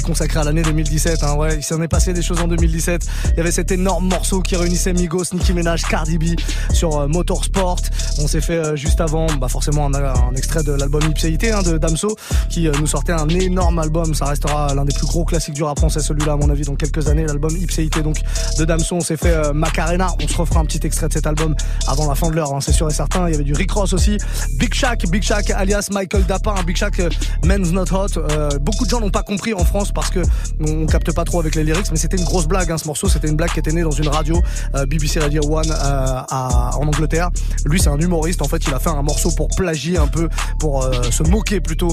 consacré 0.00 0.40
à 0.40 0.44
l'année 0.44 0.62
2017. 0.62 1.22
Hein, 1.22 1.34
ouais, 1.34 1.56
il 1.56 1.62
s'en 1.62 1.80
est 1.82 1.88
passé 1.88 2.12
des 2.12 2.22
choses 2.22 2.40
en 2.40 2.48
2017. 2.48 3.06
Il 3.32 3.36
y 3.36 3.40
avait 3.40 3.50
cet 3.50 3.70
énorme 3.70 4.08
morceau 4.08 4.40
qui 4.40 4.56
réunissait 4.56 4.92
Migos, 4.92 5.24
Nicki 5.32 5.52
Minaj, 5.52 5.82
Cardi 5.82 6.18
B 6.18 6.24
sur 6.72 6.98
euh, 6.98 7.08
Motorsport. 7.08 7.80
On 8.18 8.26
s'est 8.26 8.40
fait 8.40 8.58
euh, 8.58 8.76
juste 8.76 9.00
avant, 9.00 9.26
bah 9.40 9.48
forcément 9.48 9.86
un, 9.86 10.34
extrait 10.34 10.62
de 10.62 10.72
l'album 10.72 11.02
Ipséité 11.10 11.52
hein, 11.52 11.62
de 11.62 11.78
Damso 11.78 12.16
qui 12.48 12.68
euh, 12.68 12.72
nous 12.80 12.86
sortait 12.86 13.12
un 13.12 13.28
énorme 13.28 13.78
album. 13.78 14.14
Ça 14.14 14.26
restera 14.26 14.74
l'un 14.74 14.84
des 14.84 14.94
plus 14.94 15.06
gros 15.06 15.24
classiques 15.24 15.54
du 15.54 15.62
rap 15.62 15.78
français, 15.78 16.00
celui-là 16.00 16.32
à 16.32 16.36
mon 16.36 16.50
avis, 16.50 16.64
dans 16.64 16.76
quelques 16.76 17.08
années. 17.08 17.24
L'album 17.26 17.56
Ipséité 17.56 18.02
donc 18.02 18.16
de 18.58 18.64
Damso. 18.64 18.96
On 18.96 19.00
s'est 19.00 19.16
fait 19.16 19.52
Macarena. 19.52 20.08
On 20.22 20.28
se 20.28 20.36
refera 20.36 20.60
un 20.60 20.64
petit 20.64 20.86
extrait 20.86 21.08
de 21.08 21.12
cet 21.12 21.26
album 21.26 21.54
avant 21.86 22.08
la 22.08 22.14
fin 22.14 22.30
de 22.30 22.36
l'heure, 22.36 22.54
hein, 22.54 22.60
c'est 22.60 22.72
sûr 22.72 22.88
et 22.88 22.94
certain. 22.94 23.28
Il 23.28 23.32
y 23.32 23.34
avait 23.34 23.44
du 23.44 23.54
Rick 23.54 23.72
Ross 23.72 23.92
aussi, 23.92 24.16
Big 24.54 24.72
Shaq, 24.72 25.06
Big 25.10 25.22
Shaq 25.22 25.50
alias 25.50 25.88
Michael 25.90 26.24
Dapin, 26.24 26.54
Big 26.66 26.76
Shaq 26.76 27.00
Men's 27.44 27.72
Not 27.72 27.92
Hot. 27.92 28.20
Beaucoup 28.60 28.84
de 28.84 28.90
gens 28.90 29.00
n'ont 29.00 29.10
pas 29.10 29.22
compris 29.22 29.54
en 29.54 29.64
France 29.64 29.85
parce 29.92 30.10
que 30.10 30.20
on 30.60 30.86
capte 30.86 31.12
pas 31.12 31.24
trop 31.24 31.40
avec 31.40 31.54
les 31.54 31.64
lyrics, 31.64 31.90
mais 31.90 31.96
c'était 31.96 32.16
une 32.16 32.24
grosse 32.24 32.46
blague. 32.46 32.70
Hein, 32.70 32.78
ce 32.78 32.86
morceau, 32.86 33.08
c'était 33.08 33.28
une 33.28 33.36
blague 33.36 33.50
qui 33.50 33.58
était 33.58 33.72
née 33.72 33.82
dans 33.82 33.90
une 33.90 34.08
radio 34.08 34.42
euh, 34.74 34.86
BBC 34.86 35.20
Radio 35.20 35.42
One 35.48 35.70
euh, 35.70 36.20
en 36.30 36.86
Angleterre. 36.86 37.30
Lui, 37.64 37.80
c'est 37.80 37.88
un 37.88 37.98
humoriste. 37.98 38.42
En 38.42 38.48
fait, 38.48 38.64
il 38.66 38.74
a 38.74 38.78
fait 38.78 38.90
un 38.90 39.02
morceau 39.02 39.30
pour 39.30 39.48
plagier 39.56 39.98
un 39.98 40.06
peu, 40.06 40.28
pour 40.58 40.84
euh, 40.84 41.02
se 41.10 41.22
moquer 41.22 41.60
plutôt 41.60 41.92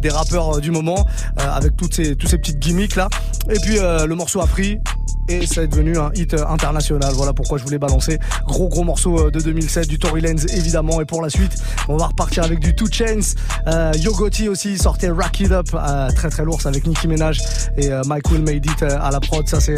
des 0.00 0.10
rappeurs 0.10 0.60
du 0.60 0.70
moment, 0.70 1.06
avec 1.36 1.76
toutes 1.76 1.94
ces, 1.94 2.14
petites 2.14 2.58
gimmicks 2.58 2.96
là. 2.96 3.08
Et 3.50 3.58
puis 3.60 3.78
le 3.78 4.14
morceau 4.14 4.40
a 4.40 4.46
pris. 4.46 4.78
Et 5.28 5.46
ça 5.46 5.62
est 5.62 5.68
devenu 5.68 5.96
un 5.98 6.10
hit 6.14 6.34
international. 6.34 7.12
Voilà 7.14 7.32
pourquoi 7.32 7.58
je 7.58 7.64
voulais 7.64 7.78
balancer. 7.78 8.18
Gros 8.46 8.68
gros 8.68 8.84
morceau 8.84 9.30
de 9.30 9.40
2007 9.40 9.88
du 9.88 9.98
Tory 9.98 10.20
Lanez 10.20 10.42
évidemment. 10.54 11.00
Et 11.00 11.04
pour 11.04 11.22
la 11.22 11.30
suite, 11.30 11.52
on 11.88 11.96
va 11.96 12.06
repartir 12.06 12.44
avec 12.44 12.58
du 12.58 12.74
Two 12.74 12.88
Chains. 12.90 13.34
Euh, 13.66 13.92
Yogoti 13.98 14.48
aussi 14.48 14.76
sortait 14.78 15.10
Rack 15.10 15.40
It 15.40 15.52
Up, 15.52 15.68
très 16.14 16.28
très 16.28 16.44
lourd 16.44 16.60
avec 16.64 16.86
Nicki 16.86 17.08
Minaj 17.08 17.38
et 17.76 17.90
Will 18.30 18.42
Made 18.42 18.66
It 18.66 18.82
à 18.82 19.10
la 19.10 19.20
prod. 19.20 19.46
Ça 19.48 19.60
c'est 19.60 19.76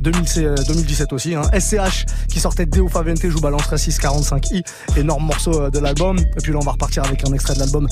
2017 0.00 1.12
aussi. 1.12 1.34
Hein. 1.34 1.42
SCH 1.58 2.06
qui 2.28 2.40
sortait 2.40 2.66
Deo 2.66 2.88
Favente, 2.88 3.18
je 3.22 3.28
vous 3.28 3.40
balancerai 3.40 3.76
645i. 3.76 4.64
Énorme 4.96 5.26
morceau 5.26 5.70
de 5.70 5.78
l'album. 5.78 6.18
Et 6.18 6.40
puis 6.42 6.52
là 6.52 6.58
on 6.60 6.64
va 6.64 6.72
repartir 6.72 7.04
avec 7.04 7.26
un 7.28 7.32
extrait 7.32 7.54
de 7.54 7.60
l'album 7.60 7.88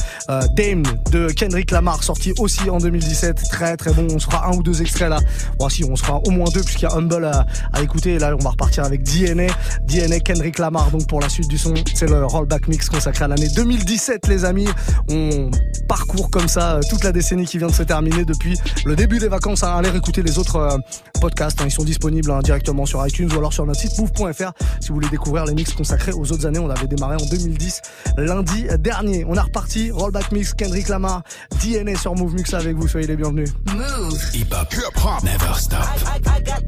Dame 0.56 0.82
de 1.10 1.28
Kendrick 1.28 1.70
Lamar 1.70 2.02
sorti 2.02 2.32
aussi 2.38 2.70
en 2.70 2.78
2017. 2.78 3.42
Très 3.50 3.76
très 3.76 3.92
bon. 3.92 4.06
On 4.12 4.18
sera 4.18 4.48
un 4.48 4.52
ou 4.56 4.62
deux 4.62 4.82
extraits 4.82 5.10
là. 5.10 5.18
Bon, 5.58 5.68
si, 5.68 5.84
on 5.84 5.96
sera 5.96 6.18
au 6.18 6.30
moins 6.30 6.46
deux 6.52 6.62
puisqu'il 6.72 6.84
y 6.84 6.92
a 6.92 6.96
Humble 6.96 7.24
à, 7.72 7.82
écouter. 7.82 8.14
Et 8.14 8.18
là, 8.18 8.34
on 8.34 8.42
va 8.42 8.50
repartir 8.50 8.84
avec 8.84 9.02
DNA. 9.02 9.46
DNA 9.86 10.20
Kendrick 10.20 10.58
Lamar. 10.58 10.90
Donc 10.90 11.06
pour 11.06 11.20
la 11.20 11.28
suite 11.28 11.48
du 11.48 11.58
son, 11.58 11.74
c'est 11.94 12.08
le 12.08 12.24
rollback 12.24 12.68
mix 12.68 12.88
consacré 12.88 13.24
à 13.24 13.28
l'année 13.28 13.48
2017, 13.54 14.28
les 14.28 14.44
amis. 14.44 14.68
On 15.08 15.50
parcourt 15.88 16.30
comme 16.30 16.48
ça 16.48 16.76
euh, 16.76 16.80
toute 16.88 17.04
la 17.04 17.12
décennie 17.12 17.44
qui 17.44 17.58
vient 17.58 17.66
de 17.66 17.72
se 17.72 17.82
terminer 17.82 18.24
depuis 18.24 18.58
le 18.84 18.96
début 18.96 19.18
des 19.18 19.28
vacances. 19.28 19.62
Hein. 19.62 19.74
Allez 19.76 19.90
réécouter 19.90 20.22
les 20.22 20.38
autres 20.38 20.56
euh, 20.56 20.78
podcasts. 21.20 21.60
Hein. 21.60 21.64
Ils 21.66 21.72
sont 21.72 21.84
disponibles 21.84 22.30
hein, 22.30 22.40
directement 22.40 22.86
sur 22.86 23.06
iTunes 23.06 23.30
ou 23.32 23.38
alors 23.38 23.52
sur 23.52 23.66
notre 23.66 23.80
site 23.80 23.98
move.fr 23.98 24.52
si 24.80 24.88
vous 24.88 24.94
voulez 24.94 25.08
découvrir 25.08 25.44
les 25.44 25.54
mix 25.54 25.72
consacrés 25.72 26.12
aux 26.12 26.32
autres 26.32 26.46
années. 26.46 26.58
On 26.58 26.70
avait 26.70 26.86
démarré 26.86 27.16
en 27.16 27.26
2010, 27.26 27.82
lundi 28.16 28.66
dernier. 28.78 29.24
On 29.28 29.36
a 29.36 29.42
reparti. 29.42 29.90
Rollback 29.90 30.32
mix 30.32 30.54
Kendrick 30.54 30.88
Lamar, 30.88 31.22
DNA 31.62 31.96
sur 31.96 32.14
Move 32.14 32.34
Mix 32.34 32.54
avec 32.54 32.76
vous. 32.76 32.88
Soyez 32.88 33.06
les 33.06 33.16
bienvenus. 33.16 33.50
Move. 33.74 34.18
Hip 34.34 34.52
hop. 34.52 34.72
Hip 34.72 35.04
hop. 35.04 35.22
Never 35.22 35.54
stop. 35.56 35.82
I, 36.06 36.20
I, 36.26 36.38
I 36.38 36.40
got, 36.40 36.61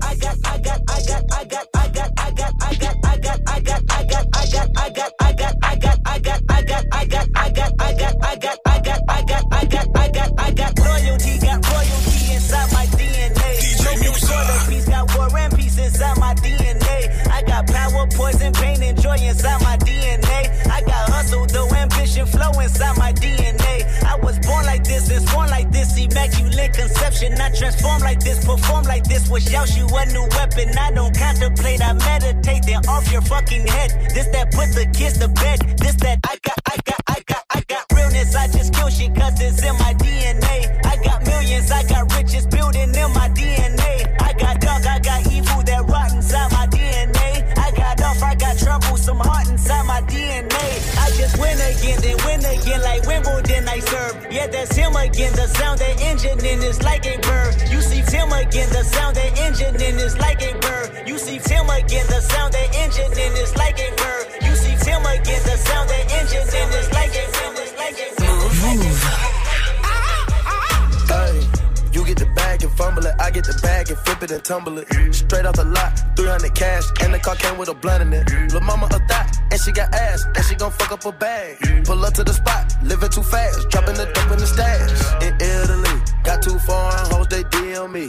poison 18.17 18.53
conception. 27.15 27.41
I 27.41 27.51
transform 27.57 28.01
like 28.03 28.21
this, 28.21 28.45
perform 28.45 28.85
like 28.85 29.05
this, 29.05 29.29
was 29.29 29.53
out 29.55 29.77
you 29.77 29.87
a 29.87 30.07
new 30.07 30.27
weapon. 30.31 30.77
I 30.79 30.91
don't 30.93 31.17
contemplate, 31.17 31.83
I 31.83 31.93
meditate, 31.93 32.65
then 32.67 32.87
off 32.89 33.11
your 33.11 33.23
fucking 33.23 33.67
head. 33.67 33.91
This 34.15 34.27
that 34.29 34.53
put 34.53 34.75
the 34.75 34.87
kids 34.97 35.19
to 35.19 35.29
bed. 35.29 35.61
This 35.79 35.95
that 35.97 36.19
I 36.25 36.37
got, 36.43 36.59
I 36.67 36.77
got, 36.85 37.01
I 37.07 37.23
got, 37.27 37.45
I 37.51 37.61
got 37.69 37.85
realness. 37.93 38.35
I 38.35 38.47
just 38.49 38.75
kill 38.75 38.89
shit 38.89 39.15
cause 39.15 39.41
it's 39.41 39.63
in 39.63 39.75
my 39.79 39.95
DNA. 39.95 40.85
I 40.85 40.97
got 41.03 41.27
millions, 41.27 41.71
I 41.71 41.83
got 41.85 42.13
riches 42.15 42.47
building 42.47 42.95
in 42.95 43.11
my 43.13 43.29
DNA. 43.31 44.21
I 44.21 44.33
got 44.33 44.61
dark, 44.61 44.87
I 44.87 44.99
got 44.99 45.27
evil 45.33 45.63
that 45.63 45.85
rot 45.87 46.13
inside 46.13 46.51
my 46.53 46.67
DNA. 46.67 47.59
I 47.59 47.71
got 47.73 48.01
off, 48.03 48.23
I 48.23 48.35
got 48.35 48.59
trouble, 48.59 48.97
some 48.97 49.19
heart 49.19 49.49
inside 49.49 49.87
my 49.87 50.01
DNA. 50.03 50.67
I 50.99 51.11
just 51.17 51.39
win 51.39 51.59
again, 51.61 52.01
then 52.01 52.24
Wimbledon 53.07 53.69
I 53.69 53.81
serve. 53.81 54.27
Yeah, 54.31 54.47
that's 54.47 54.75
him 54.75 54.97
again. 54.97 55.33
The 55.35 55.47
sound 55.49 55.79
that 55.81 56.01
engine 56.01 56.39
in 56.45 56.63
is 56.63 56.83
like 56.83 57.07
a 57.07 57.19
bird. 57.21 57.55
You 57.71 57.81
see 57.81 58.03
Tim 58.03 58.33
again, 58.33 58.69
the 58.71 58.85
sound 58.85 59.17
that 59.17 59.39
engine 59.39 59.77
in 59.77 59.97
is 59.99 60.17
like 60.19 60.43
a 60.43 60.53
bird. 60.59 61.07
You 61.07 61.19
see 61.19 61.39
Tim 61.39 61.69
again, 61.69 62.07
the 62.09 62.21
sound 62.21 62.55
that 62.55 62.75
engine 62.75 63.13
in 63.13 63.33
is 63.37 63.55
like 63.57 63.79
a 63.79 63.91
bird. 63.97 64.27
You 64.43 64.55
see 64.57 64.77
Tim 64.85 65.05
again, 65.05 65.43
the 65.45 65.57
sound 65.69 65.89
that 65.91 66.13
engine 66.13 66.49
in 66.49 66.69
is 66.81 66.93
like 66.93 67.11
a 67.11 67.27
bird. 67.27 67.34
Fumble 72.77 73.07
it. 73.07 73.15
I 73.19 73.31
get 73.31 73.45
the 73.45 73.59
bag 73.63 73.91
and 73.91 73.99
flip 73.99 74.23
it 74.23 74.31
and 74.31 74.45
tumble 74.45 74.79
it. 74.79 74.87
Straight 75.15 75.47
off 75.47 75.57
the 75.57 75.65
lot, 75.65 75.93
300 76.17 76.55
cash, 76.55 76.85
and 77.03 77.15
the 77.15 77.19
car 77.19 77.37
came 77.37 77.59
with 77.59 77.69
a 77.69 77.75
blunt 77.75 78.03
in 78.03 78.13
it. 78.13 78.31
Lil' 78.53 78.61
mama 78.61 78.87
a 78.87 78.99
thot, 79.09 79.27
and 79.51 79.61
she 79.61 79.73
got 79.73 79.93
ass, 79.95 80.25
and 80.25 80.45
she 80.45 80.55
gon' 80.55 80.73
fuck 80.73 80.93
up 80.93 81.05
a 81.05 81.13
bag. 81.13 81.85
Pull 81.85 82.05
up 82.05 82.15
to 82.15 82.25
the 82.25 82.33
spot, 82.33 82.75
living 82.83 83.11
too 83.11 83.23
fast, 83.23 83.69
dropping 83.71 83.95
the 83.95 84.07
dope 84.15 84.33
in 84.33 84.39
the 84.39 84.47
stash. 84.47 84.91
In 85.23 85.35
Italy, 85.41 85.97
got 86.23 86.43
too 86.43 86.59
foreign 86.61 87.05
hoes, 87.11 87.29
they 87.29 87.43
DM 87.45 87.93
me. 87.93 88.09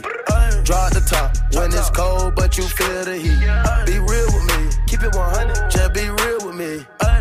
Draw 0.64 0.88
the 0.90 1.02
top 1.08 1.36
when 1.54 1.72
it's 1.72 1.90
cold, 1.90 2.34
but 2.34 2.56
you 2.58 2.64
feel 2.64 3.04
the 3.04 3.16
heat. 3.16 3.40
Be 3.86 3.98
real 3.98 4.26
with 4.34 4.46
me, 4.50 4.60
keep 4.86 5.02
it 5.02 5.14
100, 5.14 5.70
just 5.70 5.92
be 5.94 6.08
real 6.08 6.46
with 6.46 6.56
me. 6.56 7.15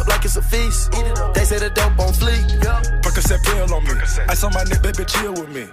Eat 0.00 0.06
it 0.06 0.08
up 0.08 0.08
like 0.08 0.24
it's 0.24 0.36
a 0.36 0.42
feast. 0.42 0.92
They 1.34 1.44
say 1.44 1.58
the 1.58 1.70
dope 1.70 1.98
on 1.98 2.12
fleek. 2.12 2.40
Percocet 3.02 3.42
pill 3.44 3.74
on 3.74 3.84
me. 3.84 3.92
Ice 4.28 4.44
on 4.44 4.52
my 4.52 4.64
neck, 4.64 4.82
baby, 4.82 5.04
chill 5.04 5.32
with 5.32 5.48
me. 5.50 5.68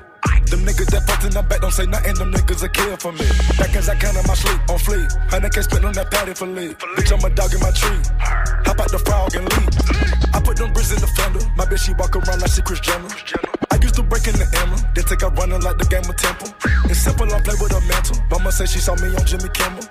Them 0.48 0.64
niggas 0.64 0.88
that 0.92 1.04
fucked 1.08 1.26
in 1.26 1.32
the 1.32 1.44
back 1.44 1.60
don't 1.60 1.72
say 1.72 1.86
nothing, 1.86 2.16
them 2.16 2.32
niggas 2.32 2.64
a 2.64 2.70
kill 2.70 2.96
for 2.98 3.12
me. 3.12 3.28
Back 3.60 3.76
as 3.76 3.90
I 3.90 3.96
count 3.96 4.18
on 4.18 4.26
my 4.28 4.34
sleep, 4.34 4.60
on 4.70 4.80
fleek. 4.80 5.08
Honey 5.32 5.50
can't 5.50 5.64
spit 5.64 5.84
on 5.84 5.94
that 5.94 6.12
patty 6.12 6.34
for 6.34 6.48
leave. 6.48 6.78
Bitch, 6.96 7.12
I'm 7.12 7.24
a 7.24 7.30
dog 7.36 7.54
in 7.54 7.60
my 7.60 7.72
tree. 7.72 8.00
Hop 8.68 8.80
out 8.80 8.92
the 8.92 9.00
frog 9.00 9.36
and 9.36 9.48
leave. 9.48 9.72
I 10.34 10.40
put 10.40 10.58
them 10.58 10.72
bricks 10.72 10.92
in 10.92 11.00
the 11.00 11.08
fender. 11.08 11.44
My 11.56 11.66
bitch, 11.66 11.88
she 11.88 11.94
walk 11.96 12.16
around 12.16 12.40
like 12.42 12.52
she 12.52 12.62
Chris 12.62 12.80
Jenner. 12.80 13.12
I 13.72 13.76
used 13.80 13.96
to 13.96 14.04
break 14.04 14.28
in 14.28 14.36
the 14.40 14.48
ammo, 14.64 14.76
then 14.96 15.04
take 15.04 15.24
out 15.24 15.38
running 15.38 15.62
like 15.62 15.78
the 15.78 15.88
game 15.88 16.08
of 16.08 16.16
Temple. 16.16 16.52
It's 16.88 17.00
simple, 17.00 17.28
I 17.28 17.40
play 17.44 17.56
with 17.60 17.76
a 17.76 17.82
mantle. 17.88 18.20
Mama 18.32 18.52
say 18.52 18.66
she 18.66 18.80
saw 18.80 18.96
me 18.96 19.12
on 19.16 19.24
Jimmy 19.28 19.52
Kimmel. 19.52 19.84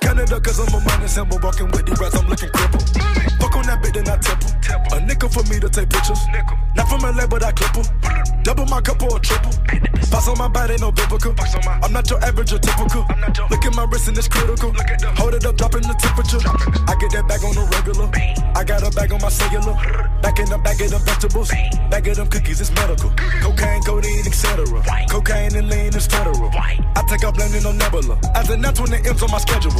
Canada, 0.00 0.40
cause 0.40 0.58
I'm 0.60 0.72
a 0.72 0.80
money 0.84 1.08
symbol. 1.08 1.38
Walking 1.40 1.68
with 1.68 1.84
these 1.84 2.00
rats, 2.00 2.16
I'm 2.16 2.28
looking 2.28 2.48
crippled. 2.48 2.88
That 3.88 4.04
then 4.04 4.12
I 4.12 4.20
temple. 4.20 4.52
A 4.92 5.00
nickel 5.00 5.28
for 5.30 5.42
me 5.48 5.58
to 5.60 5.68
take 5.68 5.88
pictures. 5.88 6.20
Not 6.76 6.88
from 6.92 7.00
LA, 7.00 7.26
but 7.26 7.42
I 7.42 7.52
clip. 7.52 7.72
Double 8.44 8.66
my 8.66 8.80
cup 8.82 9.00
or 9.00 9.16
a 9.16 9.20
triple. 9.20 9.52
Box 10.12 10.28
on 10.28 10.36
my 10.36 10.48
body, 10.48 10.76
no 10.76 10.92
biblical. 10.92 11.32
I'm 11.82 11.92
not 11.92 12.08
your 12.10 12.22
average 12.22 12.52
or 12.52 12.58
typical. 12.58 13.08
Look 13.48 13.64
at 13.64 13.74
my 13.74 13.84
wrist 13.84 14.08
and 14.08 14.18
it's 14.18 14.28
critical. 14.28 14.76
Hold 15.16 15.34
it 15.34 15.46
up, 15.46 15.56
dropping 15.56 15.88
the 15.88 15.96
temperature. 15.96 16.36
I 16.84 17.00
get 17.00 17.16
that 17.16 17.24
bag 17.28 17.40
on 17.44 17.56
the 17.56 17.64
regular. 17.80 18.12
I 18.54 18.64
got 18.64 18.84
a 18.84 18.90
bag 18.92 19.12
on 19.12 19.22
my 19.22 19.30
cellular. 19.32 19.72
Back 20.20 20.38
in 20.38 20.50
the 20.52 20.58
bag 20.58 20.80
of 20.82 20.90
them 20.90 21.00
vegetables. 21.08 21.48
Bag 21.88 22.08
of 22.08 22.16
them 22.16 22.28
cookies, 22.28 22.60
it's 22.60 22.70
medical. 22.72 23.08
Cocaine, 23.40 23.82
codeine, 23.88 24.26
etc. 24.28 24.68
Cocaine 25.08 25.56
and 25.56 25.68
lean 25.70 25.96
is 25.96 26.06
federal. 26.06 26.52
I 26.52 27.04
take 27.08 27.24
off 27.24 27.38
landing 27.38 27.64
on 27.64 27.78
Nebula. 27.78 28.20
As 28.34 28.50
an 28.50 28.60
that's 28.60 28.80
when 28.80 28.90
the 28.90 29.00
M's 29.08 29.22
on 29.22 29.30
my 29.30 29.38
schedule. 29.38 29.72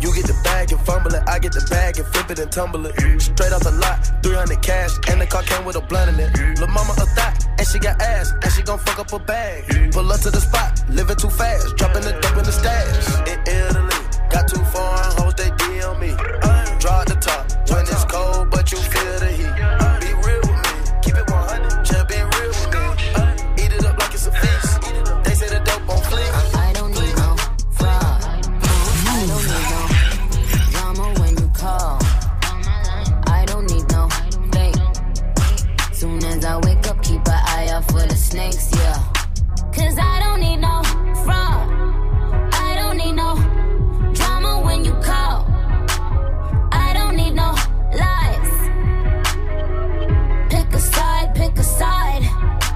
You 0.00 0.14
get 0.14 0.26
the 0.26 0.38
bag 0.44 0.70
and 0.72 0.80
fumble 0.82 1.14
it. 1.14 1.22
I 1.26 1.38
get 1.38 1.52
the 1.52 1.66
bag 1.70 1.98
and 1.98 2.06
flip 2.08 2.30
it 2.30 2.38
and 2.38 2.50
tumble 2.50 2.86
it. 2.86 2.94
Straight 3.20 3.52
off 3.52 3.62
the 3.62 3.72
lot, 3.72 3.98
300 4.22 4.62
cash, 4.62 4.92
and 5.10 5.20
the 5.20 5.26
car 5.26 5.42
came 5.42 5.64
with 5.64 5.76
a 5.76 5.80
blunt 5.80 6.10
in 6.10 6.20
it. 6.20 6.58
Lil' 6.60 6.68
mama 6.68 6.92
a 6.98 7.06
thot, 7.18 7.34
and 7.58 7.66
she 7.66 7.78
got 7.78 8.00
ass, 8.00 8.32
and 8.42 8.52
she 8.52 8.62
gon' 8.62 8.78
fuck 8.78 8.98
up 8.98 9.12
a 9.12 9.18
bag. 9.18 9.92
Pull 9.92 10.10
up 10.12 10.20
to 10.20 10.30
the 10.30 10.40
spot, 10.40 10.82
living 10.88 11.16
too 11.16 11.30
fast, 11.30 11.76
dropping 11.76 12.02
the 12.02 12.12
dope 12.22 12.38
in 12.38 12.44
the 12.44 12.52
stash. 12.52 12.94
In 13.26 13.38
Italy, 13.46 13.98
got 14.30 14.46
too 14.48 14.62
far, 14.70 14.98
hoes, 15.18 15.34
they 15.34 15.50
DM 15.58 15.98
me. 16.00 16.10
Draw 16.78 17.04
the 17.04 17.18
top 17.20 17.42
when 17.70 17.82
it's 17.82 18.04
cold, 18.04 18.17
snakes, 38.38 38.70
yeah. 38.76 38.98
Cause 39.76 39.96
I 39.98 40.20
don't 40.24 40.40
need 40.40 40.60
no 40.68 40.74
fraud. 41.24 41.64
I 42.66 42.70
don't 42.78 42.96
need 43.02 43.16
no 43.24 43.30
drama 44.18 44.52
when 44.66 44.84
you 44.84 44.94
call. 45.10 45.36
I 46.86 46.88
don't 46.98 47.16
need 47.20 47.34
no 47.42 47.50
lies. 48.02 48.52
Pick 50.52 50.68
a 50.72 50.82
side, 50.94 51.28
pick 51.34 51.54
a 51.58 51.66
side. 51.80 52.24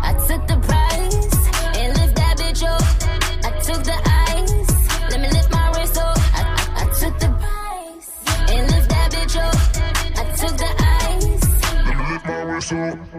I 0.08 0.10
took 0.28 0.42
the 0.52 0.58
prize 0.68 1.34
and 1.80 1.88
lift 1.98 2.14
that 2.20 2.34
bitch 2.40 2.62
up. 2.74 2.82
I 3.48 3.50
took 3.66 3.82
the 3.90 3.98
ice. 4.30 4.72
Let 5.10 5.20
me 5.20 5.28
lift 5.36 5.50
my 5.52 5.66
wrist 5.74 5.96
up. 5.96 6.18
I, 6.38 6.42
I, 6.58 6.82
I 6.82 6.84
took 7.00 7.14
the 7.24 7.30
prize 7.42 8.08
and 8.52 8.62
lift 8.72 8.88
that 8.94 9.08
bitch 9.14 9.36
up. 9.46 9.58
I 10.20 10.24
took 10.40 10.54
the 10.64 10.70
ice. 11.04 11.44
Let 11.86 11.94
me 11.98 12.04
lift 12.12 12.26
my 12.26 12.42
wrist 12.48 12.72
up. 12.72 13.11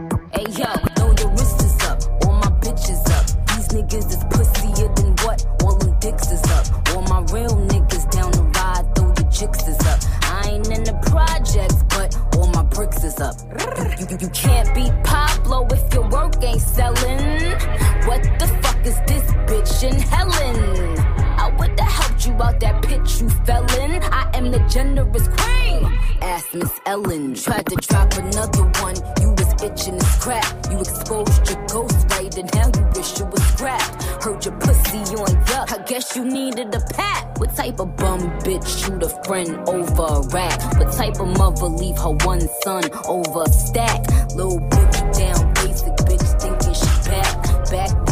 Generous 24.69 25.27
queen. 25.27 25.99
Ask 26.21 26.53
Miss 26.53 26.79
Ellen. 26.85 27.35
Tried 27.35 27.65
to 27.67 27.75
drop 27.75 28.13
another 28.13 28.63
one. 28.81 28.95
You 29.21 29.31
was 29.31 29.63
itching 29.63 29.99
to 29.99 30.05
scrap. 30.05 30.45
You 30.71 30.79
exposed 30.79 31.49
your 31.49 31.65
ghost 31.67 32.07
right, 32.11 32.37
and 32.37 32.49
now 32.53 32.67
you 32.75 32.85
wish 32.95 33.19
you 33.19 33.25
was 33.25 33.43
scrapped. 33.53 34.03
Heard 34.23 34.45
your 34.45 34.55
pussy 34.59 34.99
on 35.15 35.33
yuck. 35.45 35.79
I 35.79 35.83
guess 35.85 36.15
you 36.15 36.25
needed 36.25 36.73
a 36.73 36.81
pat. 36.93 37.37
What 37.39 37.55
type 37.55 37.79
of 37.79 37.95
bum 37.97 38.19
bitch 38.41 38.67
shoot 38.85 39.03
a 39.03 39.09
friend 39.25 39.57
over 39.67 40.03
a 40.03 40.27
rat? 40.29 40.75
What 40.77 40.93
type 40.93 41.19
of 41.19 41.37
mother 41.37 41.67
leave 41.67 41.97
her 41.97 42.11
one 42.25 42.47
son 42.63 42.83
over 43.07 43.43
a 43.43 43.49
stack? 43.49 44.07
Little 44.35 44.59
bitch 44.59 45.17
down 45.17 45.53
basic 45.55 45.93
bitch 46.07 46.41
thinking 46.41 46.73
she 46.73 47.09
back 47.09 47.43
back. 47.69 48.02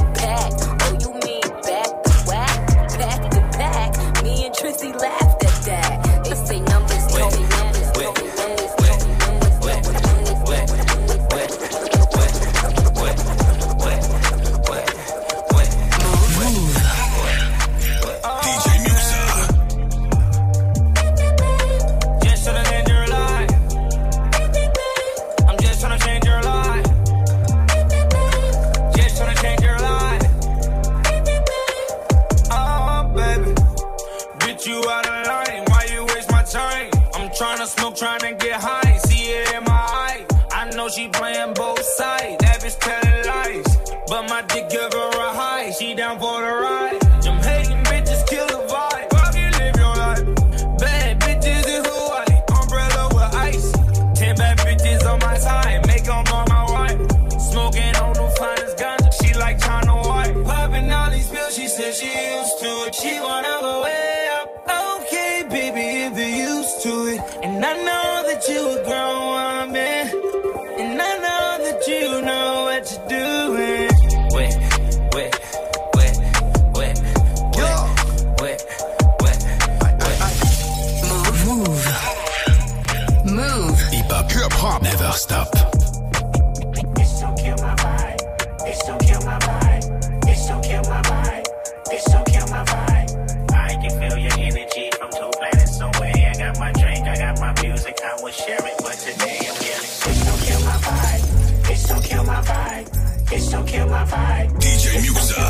Will 98.32 98.46
share 98.46 98.66
it, 98.66 98.78
but 98.82 98.94
today 98.94 99.40
I'm 99.40 99.62
yelling. 99.62 99.92
It's 99.92 100.24
so 100.24 100.46
kill 100.46 100.62
my 100.66 100.78
vibe. 100.88 101.70
It's 101.70 101.88
so 101.88 102.02
kill 102.02 102.24
my 102.24 102.42
vibe. 102.42 103.32
It's 103.32 103.50
so 103.50 103.64
kill 103.64 103.88
my 103.88 104.06
vibe. 104.06 104.50
DJ 104.62 105.02
Musa. 105.02 105.42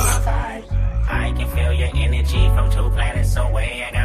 I 1.10 1.34
can 1.38 1.48
feel 1.50 1.74
your 1.74 1.92
energy 1.96 2.48
from 2.56 2.72
two 2.72 2.90
planets 2.92 3.36
away. 3.36 3.84
I 3.88 3.92
got 3.92 4.01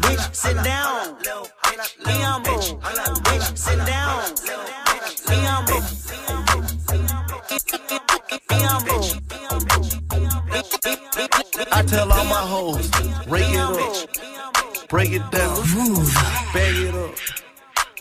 Bitch, 0.00 0.34
sit 0.34 0.56
down. 0.64 1.16
Be 2.04 2.12
humble. 2.12 2.58
Bitch, 3.26 3.56
sit 3.56 3.78
down. 3.86 4.34
Be 5.28 5.36
humble. 5.44 5.80
Be. 5.80 6.12
I 11.70 11.82
tell 11.82 12.12
all 12.12 12.24
my 12.24 12.34
hoes, 12.34 12.90
rake 13.26 13.48
it 13.48 13.58
up, 13.58 14.88
break 14.88 15.12
it 15.12 15.30
down, 15.30 15.56
bag 16.52 16.76
it 16.76 16.94
up. 16.94 17.14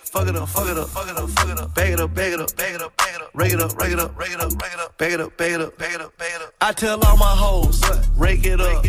Fuck 0.03 0.27
it 0.27 0.35
up, 0.35 0.49
fuck 0.49 0.67
it 0.67 0.77
up, 0.77 0.89
fuck 0.89 1.09
it 1.09 1.17
up, 1.17 1.29
fuck 1.29 1.49
it 1.49 1.59
up, 1.59 1.73
bag 1.73 1.93
it 1.93 1.99
up, 1.99 2.13
bag 2.13 2.33
it 2.33 2.41
up, 2.41 2.55
bag 2.55 2.75
it 2.75 2.81
up, 2.81 2.95
bag 2.97 3.15
it 3.15 3.21
up, 3.21 3.31
rake 3.33 3.53
it 3.53 3.61
up, 3.61 3.77
rake 3.77 3.91
it 3.93 3.99
up, 3.99 4.17
rake 4.17 4.31
it 4.31 4.41
up, 4.41 4.59
rake 4.61 4.73
it 4.73 4.79
up, 4.79 4.97
bag 4.97 5.13
it 5.13 5.21
up, 5.21 5.37
bag 5.37 5.51
it 5.53 5.61
up, 5.61 5.77
bag 5.77 5.93
it 5.93 6.01
up, 6.01 6.17
bag 6.17 6.31
it 6.35 6.41
up. 6.41 6.53
I 6.61 6.73
tell 6.73 6.99
all 7.05 7.17
my 7.17 7.25
hoes, 7.25 7.81
rake 8.17 8.45
it 8.45 8.59
up, 8.59 8.83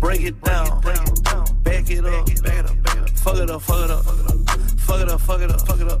break 0.00 0.22
it 0.22 0.42
down, 0.42 0.80
bag 0.80 1.08
it 1.08 1.61
up, 1.78 1.86
bag 1.86 1.90
it 1.90 2.04
up, 2.04 2.42
bag 2.42 2.58
it 2.58 2.70
up, 2.70 3.10
fuck 3.10 3.36
it 3.36 3.50
up, 3.50 3.62
fuck 3.62 3.84
it 3.84 3.90
up, 3.90 4.04
fuck 4.04 5.00
it 5.00 5.08
up, 5.08 5.20
fuck 5.20 5.40
it 5.40 5.50
up, 5.50 5.66
fuck 5.66 5.80
it 5.80 5.88
up, 5.88 6.00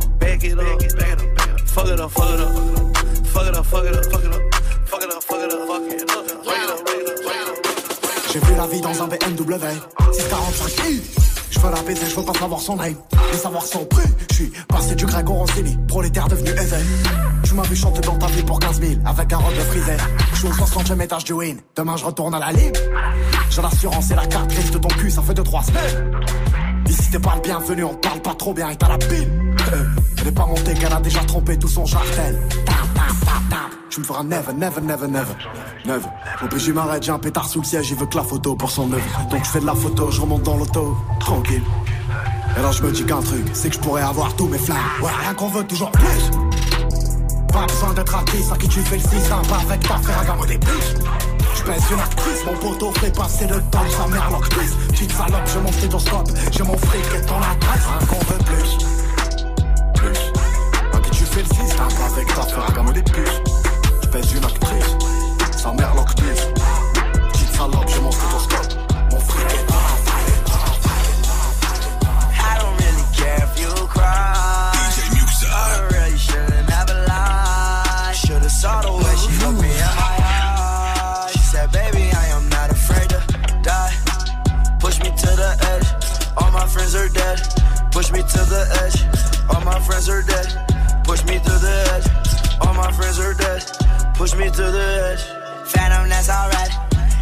J'ai 8.31 8.39
vu 8.39 8.55
la 8.55 8.67
vie 8.67 8.79
dans 8.79 9.03
un 9.03 9.07
BMW 9.07 9.65
645 10.13 10.87
i 10.87 11.01
Je 11.49 11.59
veux 11.59 11.69
la 11.69 11.81
baiser, 11.81 12.05
je 12.09 12.15
veux 12.15 12.23
pas 12.23 12.33
savoir 12.33 12.61
son 12.61 12.77
name 12.77 12.95
Mais 13.29 13.37
savoir 13.37 13.65
son 13.65 13.83
prix. 13.85 14.07
Je 14.29 14.35
suis 14.35 14.51
passé 14.69 14.95
du 14.95 15.05
au 15.05 15.33
Rossini 15.33 15.77
Prolétaire 15.87 16.29
devenu 16.29 16.49
even 16.51 16.85
Tu 17.43 17.53
m'as 17.53 17.63
vu 17.63 17.75
chanter 17.75 17.99
dans 17.99 18.17
ta 18.17 18.27
vie 18.27 18.43
pour 18.43 18.59
15 18.59 18.79
000 18.79 18.93
Avec 19.05 19.33
un 19.33 19.37
robe 19.37 19.53
de 19.53 19.59
frisé 19.59 19.97
Je 20.31 20.37
suis 20.37 20.47
au 20.47 20.53
60 20.53 21.01
étage 21.01 21.25
du 21.25 21.33
win 21.33 21.57
Demain 21.75 21.97
je 21.97 22.05
retourne 22.05 22.33
à 22.35 22.39
la 22.39 22.53
ligne 22.53 22.71
J'ai 23.81 23.87
l'assurance 23.87 24.11
et 24.11 24.15
la 24.15 24.27
carte 24.27 24.47
grise 24.49 24.69
de 24.69 24.77
ton 24.77 24.87
cul 24.89 25.09
Ça 25.09 25.23
fait 25.23 25.33
2-3 25.33 25.65
semaines. 25.65 26.11
Ici 26.87 27.09
t'es 27.09 27.19
pas 27.19 27.33
le 27.35 27.41
bienvenu 27.41 27.83
On 27.83 27.95
parle 27.95 28.21
pas 28.21 28.35
trop 28.35 28.53
bien 28.53 28.69
et 28.69 28.75
t'as 28.75 28.89
la 28.89 28.97
pile. 28.99 29.55
Euh, 29.73 29.85
Elle 30.19 30.27
est 30.27 30.31
pas 30.31 30.45
montée 30.45 30.73
qu'elle 30.75 30.93
a 30.93 30.99
déjà 30.99 31.21
trompé 31.21 31.57
tout 31.57 31.67
son 31.67 31.85
tam. 31.85 32.01
Tu 33.89 33.99
me 33.99 34.05
feras 34.05 34.23
never, 34.23 34.53
never, 34.53 34.81
never, 34.81 35.07
never. 35.07 35.33
Never. 35.85 36.07
Obligé 36.43 36.73
m'arrête, 36.73 37.01
j'ai 37.03 37.11
un 37.11 37.17
pétard 37.17 37.47
sous 37.47 37.59
le 37.61 37.65
siège 37.65 37.89
Il 37.89 37.97
veut 37.97 38.05
que 38.05 38.17
la 38.17 38.23
photo 38.23 38.55
pour 38.55 38.69
son 38.69 38.91
œuvre 38.93 39.27
Donc 39.31 39.43
je 39.43 39.49
fais 39.49 39.59
de 39.59 39.65
la 39.65 39.75
photo, 39.75 40.11
je 40.11 40.21
remonte 40.21 40.43
dans 40.43 40.57
l'auto. 40.57 40.95
Tranquille. 41.19 41.63
Et 42.57 42.61
là 42.61 42.71
je 42.71 42.83
me 42.83 42.91
dis 42.91 43.03
qu'un 43.03 43.21
truc 43.21 43.45
C'est 43.53 43.69
que 43.69 43.75
je 43.75 43.79
pourrais 43.79 44.03
avoir 44.03 44.35
tous 44.35 44.47
mes 44.47 44.59
flammes 44.59 44.77
Ouais, 45.01 45.09
rien 45.23 45.33
qu'on 45.33 45.47
veut, 45.47 45.63
toujours 45.63 45.91
plus. 45.91 46.29
Pas 47.51 47.65
besoin 47.65 47.93
d'être 47.93 48.13
artiste 48.15 48.51
À 48.51 48.57
qui 48.57 48.67
tu 48.67 48.79
fais 48.81 48.97
le 48.97 49.01
6 49.01 49.29
Pas 49.29 49.57
avec 49.67 49.81
ta 49.81 49.95
frère 49.95 50.19
à 50.19 50.25
gamme 50.25 50.45
des 50.47 50.57
plus 50.59 51.30
je 51.55 51.63
pèse 51.63 51.83
une 51.91 51.99
actrice, 51.99 52.45
mon 52.45 52.53
poteau 52.53 52.91
fait 52.93 53.15
passer 53.15 53.47
le 53.47 53.61
temps, 53.71 53.89
sa 53.89 54.07
mère 54.07 54.29
l'octrice 54.31 54.73
Petite 54.89 55.11
salope, 55.11 55.47
j'ai 55.51 55.59
mon 55.59 55.71
stéthoscope, 55.71 56.29
j'ai 56.51 56.63
mon 56.63 56.77
fric 56.77 57.05
et 57.15 57.25
ton 57.25 57.37
adresse. 57.37 57.85
Rien 57.87 58.07
qu'on 58.07 58.25
veut 58.25 58.43
plus. 58.45 58.77
Plus. 59.95 60.19
Qui 61.03 61.11
tu 61.11 61.25
fais 61.25 61.41
le 61.41 61.67
6 61.67 61.75
Pas 61.75 62.05
avec 62.15 62.27
ta 62.33 62.41
à 62.41 62.71
gamme 62.71 62.93
des 62.93 63.03
puces. 63.03 63.41
Je 64.03 64.07
pèse 64.07 64.33
une 64.33 64.45
actrice, 64.45 64.97
sa 65.57 65.71
mère 65.73 65.93
l'octrice 65.95 66.47
Petite 67.33 67.55
salope, 67.55 67.87
j'ai 67.87 68.01
mon 68.01 68.11
stéthoscope, 68.11 68.30
friends 86.91 87.11
are 87.11 87.13
dead. 87.13 87.91
Push 87.91 88.11
me 88.11 88.19
to 88.19 88.41
the 88.51 88.61
edge. 88.83 88.99
All 89.49 89.63
my 89.63 89.79
friends 89.79 90.09
are 90.09 90.21
dead. 90.23 90.47
Push 91.05 91.23
me 91.25 91.39
to 91.39 91.53
the 91.63 91.75
edge. 91.95 92.07
All 92.61 92.73
my 92.73 92.91
friends 92.91 93.19
are 93.19 93.33
dead. 93.33 93.63
Push 94.15 94.35
me 94.35 94.45
to 94.49 94.63
the 94.71 94.87
edge. 95.11 95.23
Phantom, 95.67 96.09
that's 96.09 96.29
alright. 96.29 96.71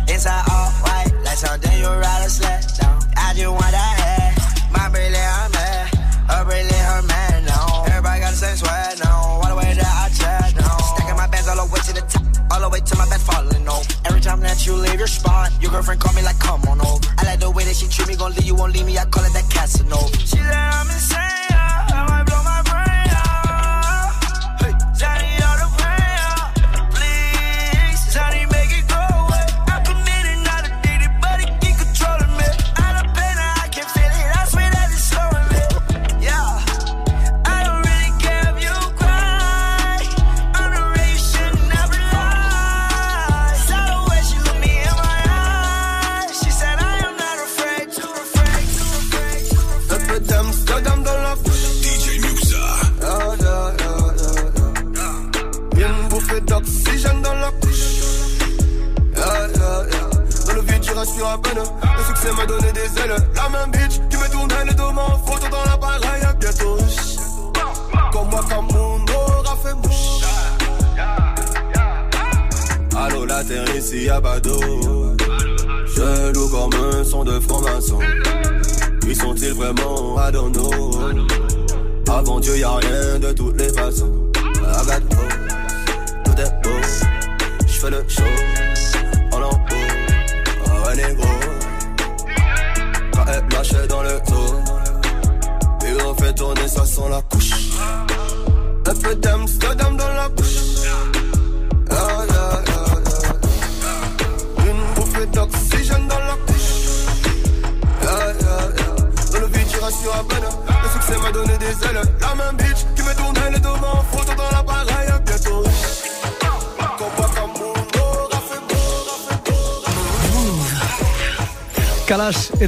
Inside 0.10 0.44
all 0.50 0.72
white, 0.82 1.12
like 1.24 1.38
something 1.38 1.78
you 1.80 1.88
ride 1.88 2.26
a 2.26 2.30
sled 2.30 2.66
down. 2.80 3.00
I 3.16 3.34
just 3.36 3.50
want 3.50 3.72
that 3.72 3.94
head. 4.02 4.34
My 4.74 4.90
brilliant, 4.90 5.16
her 5.16 5.50
man. 5.54 5.88
Her 6.30 6.46
brilliant, 6.46 6.86
her 6.90 7.02
man. 7.04 7.46
No. 7.46 7.84
Everybody 7.88 8.22
got 8.22 8.32
the 8.32 8.38
same 8.38 8.58
swag 8.58 9.00
now. 9.00 9.38
All 9.38 9.50
the 9.50 9.56
way 9.56 9.74
that 9.74 9.86
I 9.86 10.10
chat 10.18 10.56
now. 10.58 10.78
Stacking 10.96 11.16
my 11.16 11.28
bands 11.28 11.48
all 11.48 11.58
the 11.62 11.72
way 11.72 11.80
to 11.80 11.94
the 11.94 12.02
top. 12.10 12.26
All 12.52 12.62
the 12.62 12.70
way 12.70 12.80
to 12.80 12.96
my 12.98 13.06
bed 13.10 13.22
falling 13.22 13.68
over. 13.68 13.99
Time 14.30 14.42
that 14.42 14.63
you 14.63 14.76
leave 14.76 15.00
your 15.00 15.08
spot, 15.08 15.50
your 15.60 15.72
girlfriend 15.72 16.00
call 16.00 16.13
me 16.13 16.22
like, 16.22 16.38
come 16.38 16.62
on 16.65 16.80
over. 16.82 17.02
I 17.18 17.24
like 17.26 17.39
the 17.39 17.50
way 17.50 17.63
that 17.63 17.76
she 17.76 17.88
treat 17.88 18.10
me, 18.10 18.15
gon' 18.15 18.32
leave 18.36 18.46
you, 18.46 18.54
won't 18.54 18.74
leave 18.74 18.86
me. 18.86 18.96
I 18.96 19.06
call 19.06 19.26
it 19.26 19.34
that 19.34 19.50
Casanova. 19.50 20.06
She 20.20 20.38
said 20.38 20.54
I'm 20.54 20.86
insane. 20.86 21.18
yeah. 21.50 21.88
I 21.89 22.06
might 22.08 22.26
blow 22.30 22.44
my 22.46 22.59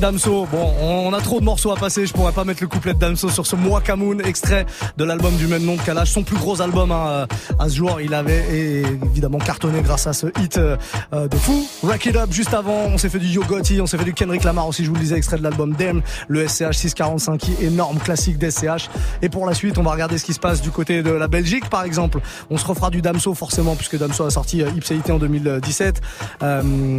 Damso. 0.02 0.48
Bon, 0.52 0.74
on 0.82 1.14
a 1.14 1.22
trop 1.22 1.40
de 1.40 1.46
morceaux 1.46 1.72
à 1.72 1.76
passer. 1.76 2.08
Je 2.08 2.14
pourrais 2.14 2.32
pas 2.32 2.44
mettre 2.44 2.64
le 2.64 2.68
couplet 2.68 2.96
de 2.96 3.00
Damso 3.00 3.30
sur 3.30 3.46
ce 3.46 3.56
Moi 3.56 3.82
Kamoun, 3.82 4.20
extrait 4.26 4.66
de 4.98 5.04
l'album 5.04 5.36
du 5.36 5.46
même 5.46 5.64
nom 5.64 5.76
de 5.76 5.82
Kalash. 5.82 6.10
Son 6.10 6.24
plus 6.24 6.38
gros 6.38 6.60
album 6.60 6.92
hein, 6.92 7.28
à 7.60 7.70
ce 7.70 7.76
jour. 7.76 8.02
Il 8.02 8.16
avait 8.16 8.82
évidemment 9.04 9.38
cartonné 9.38 9.82
grâce 9.82 10.08
à 10.08 10.14
ce 10.14 10.28
hit 10.40 10.58
euh, 10.58 10.76
de 11.14 11.36
fou. 11.38 11.68
Rack 11.84 12.08
It 12.08 12.16
Up 12.16 12.32
juste 12.32 12.56
avant. 12.56 12.86
On 12.88 12.98
s'est 12.98 13.10
fait 13.10 13.20
du 13.20 13.28
Yo 13.28 13.44
Gotti, 13.44 13.80
on 13.80 13.86
s'est 13.86 14.00
fait 14.00 14.04
du 14.04 14.14
Kendrick 14.14 14.44
Lamar 14.44 14.68
aussi. 14.68 14.84
Je 14.84 14.90
vous 14.90 14.96
le 14.96 15.02
disais, 15.02 15.18
extrait 15.18 15.38
de 15.38 15.44
l'album 15.44 15.76
Damn, 15.78 16.02
le 16.28 16.48
SCH 16.48 16.74
645 16.74 17.38
qui 17.38 17.54
énorme 17.62 18.00
classique 18.00 18.40
d'SCH. 18.40 18.90
Et 19.22 19.30
pour 19.30 19.46
la 19.46 19.54
suite, 19.54 19.78
on 19.78 19.84
va 19.84 19.92
regarder 19.92 20.18
ce 20.18 20.26
qui 20.26 20.34
se 20.34 20.40
passe 20.40 20.62
du 20.62 20.72
côté 20.72 21.04
de 21.04 21.12
la 21.12 21.28
Belgique, 21.28 21.70
par 21.70 21.84
exemple. 21.84 22.22
On 22.50 22.58
se 22.58 22.66
refera 22.66 22.90
du 22.90 23.04
Damso 23.04 23.36
forcément 23.36 23.76
puisque 23.76 24.00
Damso 24.00 24.26
a 24.26 24.32
sorti 24.32 24.64
euh, 24.64 24.70
Ipséité 24.76 25.12
en 25.12 25.20
2017. 25.20 26.02
Euh, 26.42 26.98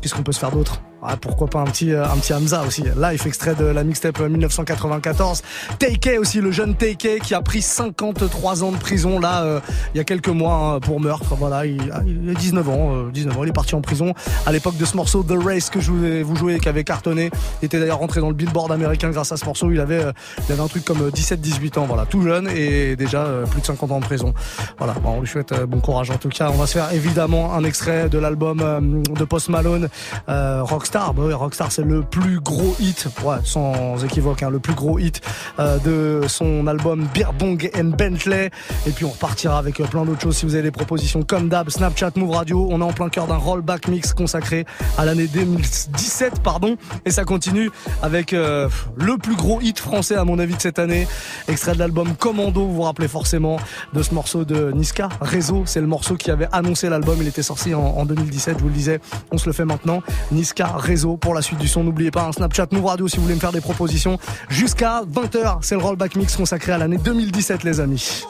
Qu'est-ce 0.00 0.14
qu'on 0.16 0.24
peut 0.24 0.32
se 0.32 0.40
faire 0.40 0.50
d'autre? 0.50 0.80
Ah, 1.04 1.16
pourquoi 1.16 1.48
pas 1.48 1.58
un 1.58 1.64
petit, 1.64 1.90
un 1.90 2.16
petit 2.18 2.32
Hamza 2.32 2.62
aussi. 2.64 2.84
Life, 2.96 3.26
extrait 3.26 3.56
de 3.56 3.64
la 3.64 3.82
mixtape 3.82 4.20
1994. 4.20 5.42
Take 5.80 6.16
aussi, 6.16 6.40
le 6.40 6.52
jeune 6.52 6.76
Take 6.76 7.18
qui 7.18 7.34
a 7.34 7.42
pris 7.42 7.60
53 7.60 8.62
ans 8.62 8.70
de 8.70 8.76
prison 8.76 9.18
là, 9.18 9.60
il 9.94 9.98
y 9.98 10.00
a 10.00 10.04
quelques 10.04 10.28
mois 10.28 10.54
hein, 10.54 10.80
pour 10.80 11.00
meurtre. 11.00 11.34
Voilà, 11.34 11.66
il, 11.66 11.90
a 11.90 12.02
19 12.04 12.68
ans, 12.68 13.08
19 13.12 13.36
ans, 13.36 13.42
il 13.42 13.48
est 13.48 13.52
parti 13.52 13.74
en 13.74 13.80
prison 13.80 14.14
à 14.46 14.52
l'époque 14.52 14.76
de 14.76 14.84
ce 14.84 14.96
morceau 14.96 15.24
The 15.24 15.34
Race 15.42 15.70
que 15.70 15.80
je 15.80 16.22
vous 16.22 16.36
jouez, 16.36 16.60
qui 16.60 16.68
avait 16.68 16.84
cartonné. 16.84 17.30
Il 17.62 17.66
était 17.66 17.80
d'ailleurs 17.80 17.98
rentré 17.98 18.20
dans 18.20 18.28
le 18.28 18.36
Billboard 18.36 18.70
américain 18.70 19.10
grâce 19.10 19.32
à 19.32 19.36
ce 19.36 19.44
morceau. 19.44 19.72
Il 19.72 19.80
avait, 19.80 20.04
il 20.46 20.52
avait 20.52 20.62
un 20.62 20.68
truc 20.68 20.84
comme 20.84 21.08
17-18 21.08 21.80
ans, 21.80 21.86
voilà, 21.86 22.06
tout 22.06 22.22
jeune 22.22 22.48
et 22.48 22.94
déjà 22.94 23.26
plus 23.50 23.60
de 23.60 23.66
50 23.66 23.90
ans 23.90 23.98
de 23.98 24.04
prison. 24.04 24.34
Voilà, 24.78 24.92
bon, 24.94 25.16
on 25.16 25.20
lui 25.20 25.28
souhaite 25.28 25.52
bon 25.64 25.80
courage 25.80 26.12
en 26.12 26.16
tout 26.16 26.28
cas. 26.28 26.48
On 26.50 26.58
va 26.58 26.68
se 26.68 26.74
faire 26.74 26.92
évidemment 26.92 27.54
un 27.54 27.64
extrait 27.64 28.08
de 28.08 28.18
l'album 28.18 29.02
de 29.02 29.24
Post 29.24 29.48
Malone, 29.48 29.88
Rockstar. 30.28 30.91
Bah 30.92 31.10
Rockstar, 31.16 31.72
c'est 31.72 31.84
le 31.84 32.02
plus 32.02 32.38
gros 32.40 32.76
hit, 32.78 33.08
sans 33.44 34.04
équivoque, 34.04 34.42
hein, 34.42 34.50
le 34.50 34.58
plus 34.58 34.74
gros 34.74 34.98
hit 34.98 35.22
de 35.58 36.20
son 36.28 36.66
album 36.66 37.08
Beer 37.14 37.32
Bong 37.38 37.70
and 37.74 37.96
Bentley. 37.96 38.50
Et 38.86 38.90
puis 38.90 39.06
on 39.06 39.10
repartira 39.10 39.58
avec 39.58 39.76
plein 39.76 40.04
d'autres 40.04 40.20
choses 40.20 40.36
si 40.36 40.44
vous 40.44 40.54
avez 40.54 40.64
des 40.64 40.70
propositions 40.70 41.22
comme 41.22 41.48
d'hab, 41.48 41.70
Snapchat, 41.70 42.10
Move 42.16 42.32
Radio. 42.32 42.68
On 42.70 42.80
est 42.82 42.84
en 42.84 42.92
plein 42.92 43.08
cœur 43.08 43.26
d'un 43.26 43.36
rollback 43.36 43.88
mix 43.88 44.12
consacré 44.12 44.66
à 44.98 45.06
l'année 45.06 45.28
2017, 45.28 46.42
pardon. 46.42 46.76
Et 47.06 47.10
ça 47.10 47.24
continue 47.24 47.70
avec 48.02 48.34
euh, 48.34 48.68
le 48.96 49.16
plus 49.16 49.34
gros 49.34 49.62
hit 49.62 49.78
français 49.78 50.16
à 50.16 50.24
mon 50.24 50.38
avis 50.38 50.56
de 50.56 50.60
cette 50.60 50.78
année. 50.78 51.08
Extrait 51.48 51.72
de 51.72 51.78
l'album 51.78 52.14
Commando, 52.16 52.66
vous 52.66 52.74
vous 52.74 52.82
rappelez 52.82 53.08
forcément 53.08 53.56
de 53.94 54.02
ce 54.02 54.12
morceau 54.12 54.44
de 54.44 54.70
Niska, 54.72 55.08
Réseau. 55.22 55.62
C'est 55.64 55.80
le 55.80 55.86
morceau 55.86 56.16
qui 56.16 56.30
avait 56.30 56.48
annoncé 56.52 56.90
l'album. 56.90 57.16
Il 57.22 57.28
était 57.28 57.42
sorti 57.42 57.74
en, 57.74 57.80
en 57.80 58.04
2017, 58.04 58.58
je 58.58 58.62
vous 58.62 58.68
le 58.68 58.74
disais. 58.74 59.00
On 59.30 59.38
se 59.38 59.46
le 59.46 59.54
fait 59.54 59.64
maintenant. 59.64 60.02
Niska, 60.32 60.81
Réseau 60.82 61.16
pour 61.16 61.34
la 61.34 61.42
suite 61.42 61.58
du 61.58 61.68
son. 61.68 61.84
N'oubliez 61.84 62.10
pas 62.10 62.24
un 62.24 62.32
Snapchat 62.32 62.66
Move 62.72 62.86
Radio 62.86 63.08
si 63.08 63.16
vous 63.16 63.22
voulez 63.22 63.36
me 63.36 63.40
faire 63.40 63.52
des 63.52 63.60
propositions. 63.60 64.18
Jusqu'à 64.48 65.02
20h, 65.02 65.58
c'est 65.60 65.76
le 65.76 65.80
rollback 65.80 66.16
mix 66.16 66.36
consacré 66.36 66.72
à 66.72 66.78
l'année 66.78 66.98
2017 66.98 67.62
les 67.62 67.80
amis. 67.80 68.24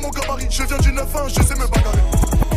Mon 0.00 0.10
gabarit, 0.10 0.46
je 0.50 0.62
viens 0.64 0.78
du 0.78 0.92
9-1, 0.92 1.28
je 1.28 1.42
sais 1.42 1.54
me 1.54 1.66
bagarrer. 1.66 2.47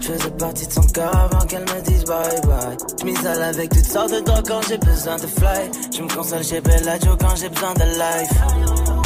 Je 0.00 0.12
faisais 0.12 0.30
partie 0.30 0.66
de 0.66 0.72
son 0.72 0.82
cœur 0.82 1.16
avant 1.16 1.44
qu'elle 1.46 1.62
me 1.62 1.80
dise 1.82 2.04
bye 2.04 2.40
bye. 2.42 2.76
Je 3.00 3.04
m'isole 3.04 3.42
avec 3.42 3.70
toutes 3.70 3.84
sortes 3.84 4.12
de 4.12 4.20
drogues 4.20 4.46
quand 4.46 4.60
j'ai 4.68 4.78
besoin 4.78 5.16
de 5.16 5.26
fly. 5.26 5.70
Je 5.96 6.02
me 6.02 6.14
console 6.14 6.44
chez 6.44 6.60
Bellagio 6.60 7.16
quand 7.18 7.36
j'ai 7.36 7.48
besoin 7.48 7.74
de 7.74 7.84
life. 7.84 8.32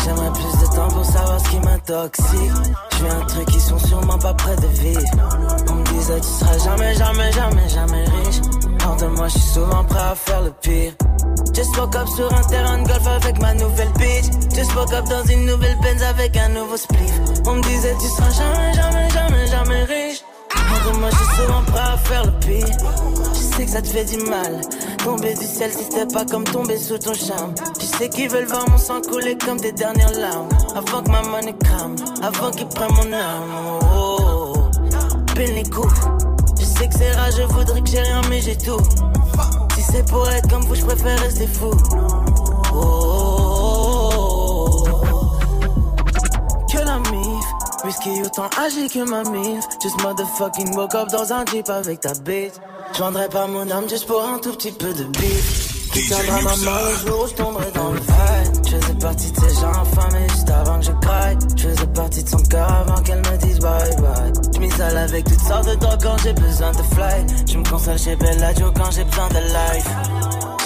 J'aimerais 0.04 0.32
plus 0.32 0.60
de 0.60 0.74
temps 0.74 0.88
pour 0.88 1.04
savoir 1.04 1.40
ce 1.40 1.50
qui 1.50 1.58
m'intoxique. 1.60 2.76
Je 2.90 2.96
fais 2.96 3.10
un 3.10 3.26
truc 3.26 3.46
qui 3.46 3.60
sont 3.60 3.78
sûrement 3.78 4.18
pas 4.18 4.34
près 4.34 4.56
de 4.56 4.66
vivre. 4.66 5.00
On 5.70 5.74
me 5.74 5.84
disait 5.84 6.20
tu 6.20 6.28
seras 6.28 6.58
jamais, 6.58 6.94
jamais, 6.94 7.32
jamais, 7.32 7.68
jamais 7.68 8.04
riche. 8.04 8.40
Hors 8.86 8.96
de 8.96 9.06
moi, 9.06 9.28
je 9.28 9.38
suis 9.38 9.50
souvent 9.52 9.84
prêt 9.84 9.98
à 9.98 10.14
faire 10.14 10.42
le 10.42 10.50
pire. 10.60 10.92
Just 11.58 11.76
woke 11.76 11.96
up 11.96 12.06
sur 12.06 12.32
un 12.32 12.42
terrain 12.44 12.78
de 12.78 12.86
golf 12.86 13.04
avec 13.04 13.40
ma 13.40 13.52
nouvelle 13.52 13.90
bitch. 13.98 14.26
Just 14.54 14.72
woke 14.76 14.92
up 14.92 15.04
dans 15.08 15.24
une 15.24 15.44
nouvelle 15.44 15.76
Benz 15.82 16.00
avec 16.04 16.36
un 16.36 16.50
nouveau 16.50 16.76
spliff. 16.76 17.12
On 17.46 17.54
me 17.54 17.62
disait 17.62 17.96
tu 18.00 18.06
seras 18.06 18.30
jamais, 18.30 18.74
jamais, 18.74 19.10
jamais, 19.10 19.46
jamais 19.48 19.82
riche. 19.82 20.22
Moi, 21.00 21.10
je 21.10 21.16
suis 21.16 21.34
souvent 21.34 21.62
prêt 21.64 21.80
à 21.80 21.96
faire 21.96 22.24
le 22.26 22.30
pire. 22.38 22.76
Je 23.34 23.56
sais 23.56 23.64
que 23.64 23.70
ça 23.72 23.82
te 23.82 23.88
fait 23.88 24.04
du 24.04 24.18
mal. 24.18 24.60
Tomber 25.02 25.34
du 25.34 25.44
ciel 25.44 25.72
si 25.72 25.82
c'était 25.82 26.06
pas 26.06 26.24
comme 26.24 26.44
tomber 26.44 26.78
sous 26.78 26.96
ton 26.96 27.14
charme. 27.14 27.52
Tu 27.80 27.86
sais 27.86 28.08
qu'ils 28.08 28.30
veulent 28.30 28.46
voir 28.46 28.70
mon 28.70 28.78
sang 28.78 29.00
couler 29.00 29.36
comme 29.36 29.58
des 29.58 29.72
dernières 29.72 30.12
larmes. 30.12 30.48
Avant 30.76 31.02
que 31.02 31.10
ma 31.10 31.22
money 31.22 31.56
crame, 31.64 31.96
avant 32.22 32.52
qu'ils 32.52 32.68
prennent 32.68 32.94
mon 32.94 33.12
âme. 33.12 33.80
Oh, 33.96 34.18
oh, 34.54 34.70
les 35.36 35.64
coups. 35.64 35.92
Je 36.56 36.64
sais 36.64 36.86
que 36.86 36.94
c'est 36.94 37.12
rare, 37.14 37.32
je 37.36 37.42
voudrais 37.42 37.80
que 37.80 37.88
j'ai 37.88 38.00
rien, 38.00 38.20
mais 38.30 38.40
j'ai 38.40 38.56
tout. 38.56 38.80
C'est 39.90 40.06
pour 40.08 40.28
être 40.30 40.48
comme 40.48 40.62
vous, 40.64 40.74
je 40.74 40.84
préfère 40.84 41.18
rester 41.20 41.46
fou. 41.46 41.70
Oh, 42.74 42.76
oh, 42.76 44.10
oh, 44.14 44.84
oh. 45.12 46.66
Que 46.70 46.78
la 46.78 46.98
mif, 46.98 47.44
Whisky 47.84 48.22
autant 48.22 48.50
âgé 48.58 48.88
que 48.88 49.08
ma 49.08 49.22
mif. 49.30 49.64
Just 49.82 50.02
motherfucking 50.02 50.76
woke 50.76 50.94
up 50.94 51.08
dans 51.10 51.32
un 51.32 51.44
jeep 51.46 51.68
avec 51.70 52.00
ta 52.00 52.12
bitch. 52.14 52.52
Je 52.94 52.98
vendrais 52.98 53.28
pas 53.28 53.46
mon 53.46 53.70
âme 53.70 53.88
juste 53.88 54.06
pour 54.06 54.22
un 54.22 54.38
tout 54.38 54.52
petit 54.52 54.72
peu 54.72 54.92
de 54.92 55.04
beef. 55.04 55.90
Qui 55.92 56.06
tiendra 56.06 56.42
ma 56.42 56.56
main 56.56 56.80
le 56.90 57.08
jour 57.08 57.24
où 57.24 57.26
je 57.26 57.34
tomberai 57.34 57.70
dans 57.72 57.92
le 57.92 58.00
fight. 58.00 58.68
Je 58.70 58.76
faisais 58.76 58.94
partie 58.94 59.32
de 59.32 59.40
ces 59.40 59.54
gens 59.60 59.72
infamés 59.72 60.28
juste 60.28 60.50
avant 60.50 60.78
que 60.78 60.84
je 60.84 60.92
craque. 60.92 61.38
Je 61.56 61.68
faisais 61.68 61.86
partie 61.86 62.24
de 62.24 62.28
son 62.28 62.38
cœur 62.38 62.70
avant 62.70 63.02
qu'elle 63.02 63.18
me 63.18 63.36
dise 63.38 63.58
bye 63.60 63.96
bye. 63.96 64.32
Je 64.58 64.62
m'isole 64.64 64.96
avec 64.96 65.24
toutes 65.24 65.38
sortes 65.38 65.68
de 65.68 65.76
drogues 65.76 66.02
quand 66.02 66.16
j'ai 66.20 66.32
besoin 66.32 66.72
de 66.72 66.82
fly. 66.82 67.24
Je 67.46 67.58
me 67.58 67.70
console 67.70 67.96
chez 67.96 68.16
Bellagio 68.16 68.72
quand 68.74 68.90
j'ai 68.90 69.04
besoin 69.04 69.28
de 69.28 69.38
life. 69.38 69.88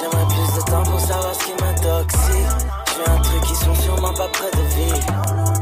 J'aimerais 0.01 0.27
plus 0.29 0.57
de 0.57 0.63
temps 0.65 0.83
pour 0.83 0.99
savoir 0.99 1.35
ce 1.35 1.45
qui 1.45 1.53
m'intoxique. 1.63 2.53
Je 2.87 3.11
un 3.11 3.21
truc 3.21 3.43
qui 3.43 3.55
sont 3.55 3.75
sûrement 3.75 4.15
pas 4.15 4.29
près 4.29 4.51
de 4.51 4.63
vivre. 4.77 5.07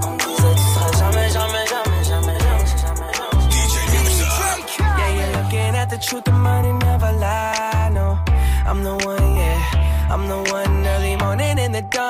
On 0.07 0.11
me 0.12 0.18
disait 0.18 0.55
tu 0.55 0.62
seras 0.62 0.93
jamais, 0.97 1.28
jamais, 1.31 1.66
jamais, 1.66 2.05
jamais, 2.05 2.39
jamais, 2.39 2.70
jamais. 2.78 3.11
Yeah, 4.78 5.11
you're 5.16 5.43
looking 5.43 5.74
at 5.74 5.87
the 5.87 5.99
truth, 5.99 6.22
the 6.22 6.31
money 6.31 6.72
never 6.72 7.12
lie, 7.18 7.91
no. 7.93 8.16
I'm 8.64 8.85
the 8.85 8.95
one, 9.05 9.35
yeah. 9.35 10.09
I'm 10.09 10.28
the 10.28 10.53
one 10.53 10.87
early 10.87 11.16
morning 11.16 11.59
in 11.59 11.72
the 11.72 11.83
dawn. 11.83 12.10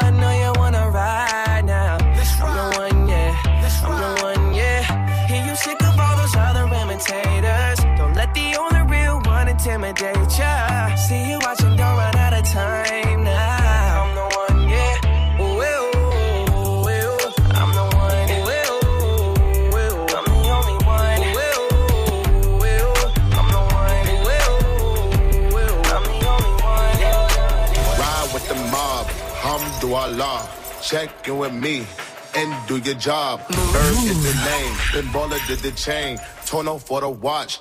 Check 30.90 31.28
in 31.28 31.38
with 31.38 31.54
me 31.54 31.86
and 32.34 32.66
do 32.66 32.78
your 32.78 32.96
job. 32.96 33.42
Herb 33.48 34.04
is 34.10 34.22
the 34.24 34.34
name, 34.50 34.76
then 34.92 35.04
baller 35.12 35.38
did 35.46 35.60
the 35.60 35.70
chain. 35.70 36.18
Tono 36.46 36.78
for 36.78 37.00
the 37.00 37.08
watch. 37.08 37.60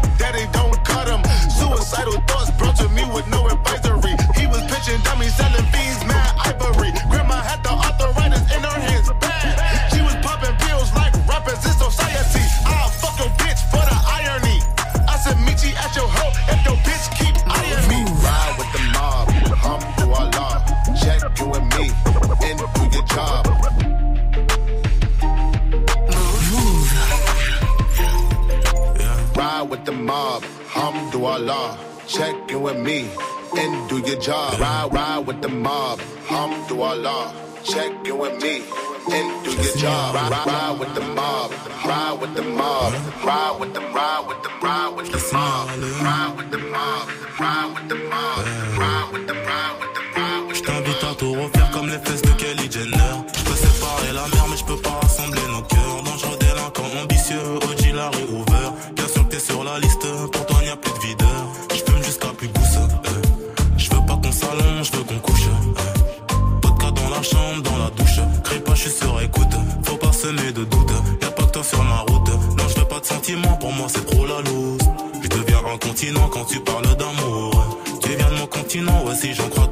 Suicidal 1.91 2.21
thoughts 2.21 2.49
brought 2.51 2.77
to 2.77 2.87
me 2.87 3.03
with 3.13 3.27
no 3.27 3.49
advisory. 3.49 4.15
He 4.39 4.47
was 4.47 4.61
pitching 4.71 5.01
dummies, 5.03 5.35
selling 5.35 5.65
fiends, 5.75 6.05
mad 6.05 6.33
ivory. 6.39 7.00
Hamdulillah. 31.21 31.77
Check 32.07 32.51
in 32.51 32.61
with 32.61 32.77
me 32.77 33.07
and 33.55 33.89
do 33.89 33.99
your 33.99 34.19
job. 34.19 34.59
Ride, 34.59 34.89
ride 34.91 35.27
with 35.27 35.41
the 35.41 35.49
mob, 35.49 35.99
Hamdulillah. 36.25 37.33
Check 37.63 37.91
in 38.07 38.17
with 38.17 38.41
me 38.41 38.63
and 39.11 39.45
do 39.45 39.51
your 39.51 39.75
job. 39.77 40.15
Ride, 40.15 40.31
ride, 40.31 40.47
ride 40.47 40.79
with 40.79 40.95
the 40.95 41.01
mob, 41.01 41.51
ride 41.85 42.17
with 42.19 42.33
the 42.33 42.41
mob, 42.41 42.93
ride 43.23 43.59
with 43.59 43.73
the 43.73 43.81
ride 43.81 44.25
with 44.27 44.41
the 44.41 44.49
ride 44.63 44.95
with 44.95 45.11
the 45.11 45.21
mob, 45.31 45.69
ride 46.01 46.37
with 46.37 46.51
the 46.51 46.57
mob, 46.57 47.09
ride 47.39 47.73
with 47.75 47.89
the 47.89 47.95
mob, 47.95 48.45
ride 48.79 49.11
with 49.13 49.27
the 49.27 49.35
ride 49.35 49.79
with 49.79 49.95
the 49.95 50.03
ride 50.17 50.47
with 50.47 50.55
Je 50.55 50.63
t'invite 50.63 51.03
à 51.03 51.15
tout 51.15 51.33
refaire 51.33 51.69
comme 51.71 51.87
les 51.87 51.99
fesses 51.99 52.21
de 52.23 52.31
Kelly 52.31 52.71
Jenner. 52.71 53.15
Je 53.37 53.43
peux 53.43 53.55
séparer 53.55 54.13
la 54.13 54.27
mer, 54.27 54.45
mais 54.49 54.57
je 54.57 54.65
peux 54.65 54.81
pas 54.81 54.99
rassembler 55.01 55.41
nos 55.51 55.61
cœurs. 55.61 56.03
Dangereux 56.03 56.37
délinquant 56.39 56.89
ambitieux, 57.03 57.59
Semer 70.21 70.51
de 70.51 70.63
doute. 70.65 70.91
Y'a 71.19 71.31
pas 71.31 71.45
que 71.45 71.51
toi 71.51 71.63
sur 71.63 71.83
ma 71.83 72.01
route. 72.01 72.29
Non, 72.55 72.63
je 72.69 72.79
veux 72.79 72.85
pas 72.85 72.99
de 72.99 73.05
sentiments, 73.05 73.57
pour 73.57 73.71
moi 73.71 73.87
c'est 73.89 74.05
trop 74.05 74.27
la 74.27 74.39
loose. 74.41 74.79
Je 75.23 75.27
deviens 75.29 75.57
incontinent 75.73 76.29
quand 76.31 76.45
tu 76.45 76.59
parles 76.59 76.95
d'amour. 76.95 77.79
Tu 78.03 78.09
viens 78.09 78.29
de 78.29 78.35
mon 78.35 78.45
continent, 78.45 79.03
ouais, 79.05 79.15
si 79.15 79.33
j'en 79.33 79.49
crois 79.49 79.65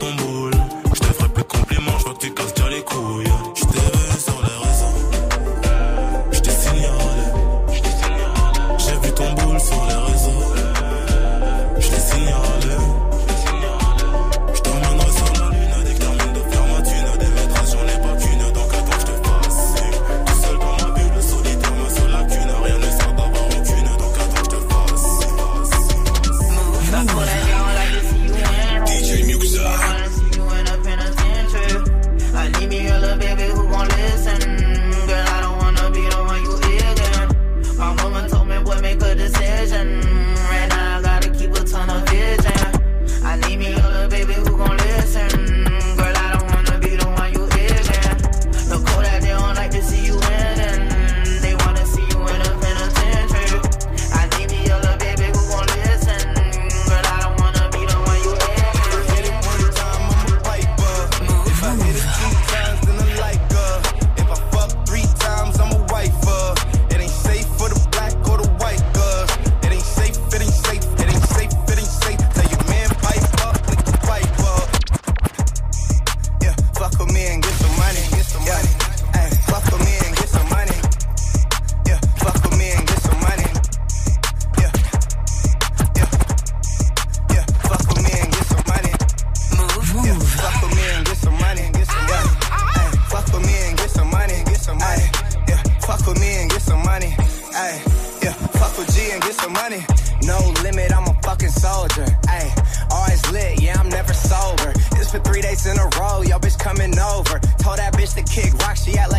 coming 106.69 106.99
over. 106.99 107.39
Told 107.57 107.77
that 107.79 107.93
bitch 107.93 108.13
to 108.13 108.23
kick 108.23 108.53
rock, 108.61 108.77
she 108.77 108.97
act 108.97 109.11
like 109.11 109.18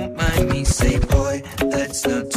it's 1.91 2.07
not 2.07 2.30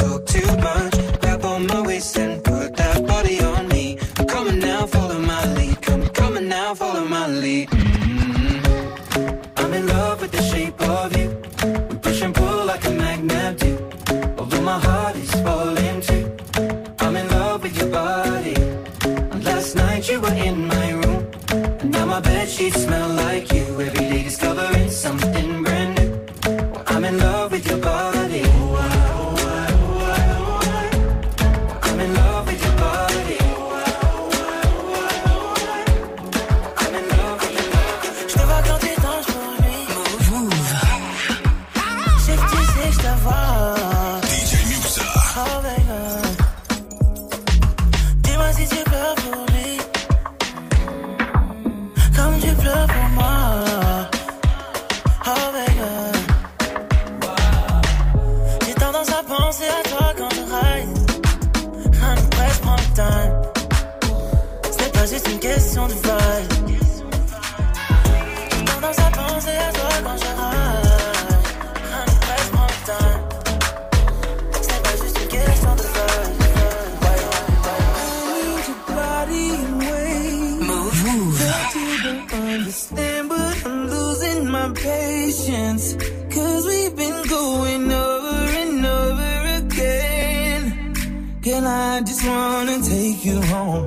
patience. 85.55 85.95
Cause 86.33 86.65
we've 86.65 86.95
been 86.95 87.27
going 87.27 87.91
over 87.91 88.35
and 88.61 88.85
over 88.85 89.65
again. 89.65 90.93
Girl, 91.41 91.67
I 91.67 92.01
just 92.01 92.25
wanna 92.27 92.81
take 92.81 93.25
you 93.25 93.41
home 93.41 93.85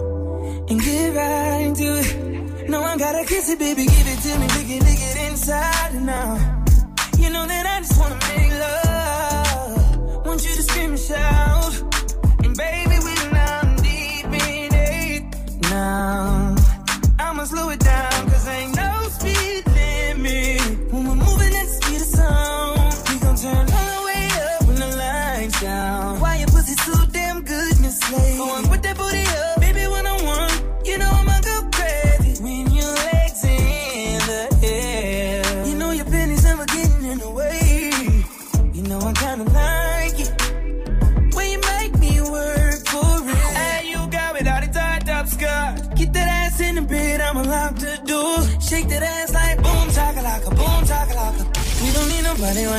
and 0.68 0.80
get 0.80 1.14
right 1.14 1.60
into 1.68 1.88
it. 2.00 2.68
No, 2.68 2.82
I 2.82 2.96
gotta 2.96 3.24
kiss 3.24 3.48
it, 3.50 3.58
baby, 3.58 3.84
give 3.84 4.08
it 4.14 4.20
to 4.26 4.38
me, 4.40 4.46
lick 4.56 4.70
it, 4.76 4.82
lick 4.88 5.00
it 5.10 5.30
inside 5.30 6.08
out. 6.08 6.40
You 7.18 7.30
know 7.30 7.46
that 7.46 7.64
I 7.74 7.80
just 7.80 7.98
wanna 8.00 8.18
make 8.28 8.52
love. 8.66 10.26
Want 10.26 10.40
you 10.46 10.54
to 10.56 10.62
scream 10.62 10.90
and 10.90 11.04
shout. 11.10 11.74
And 12.44 12.56
baby, 12.56 12.88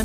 Et 0.00 0.04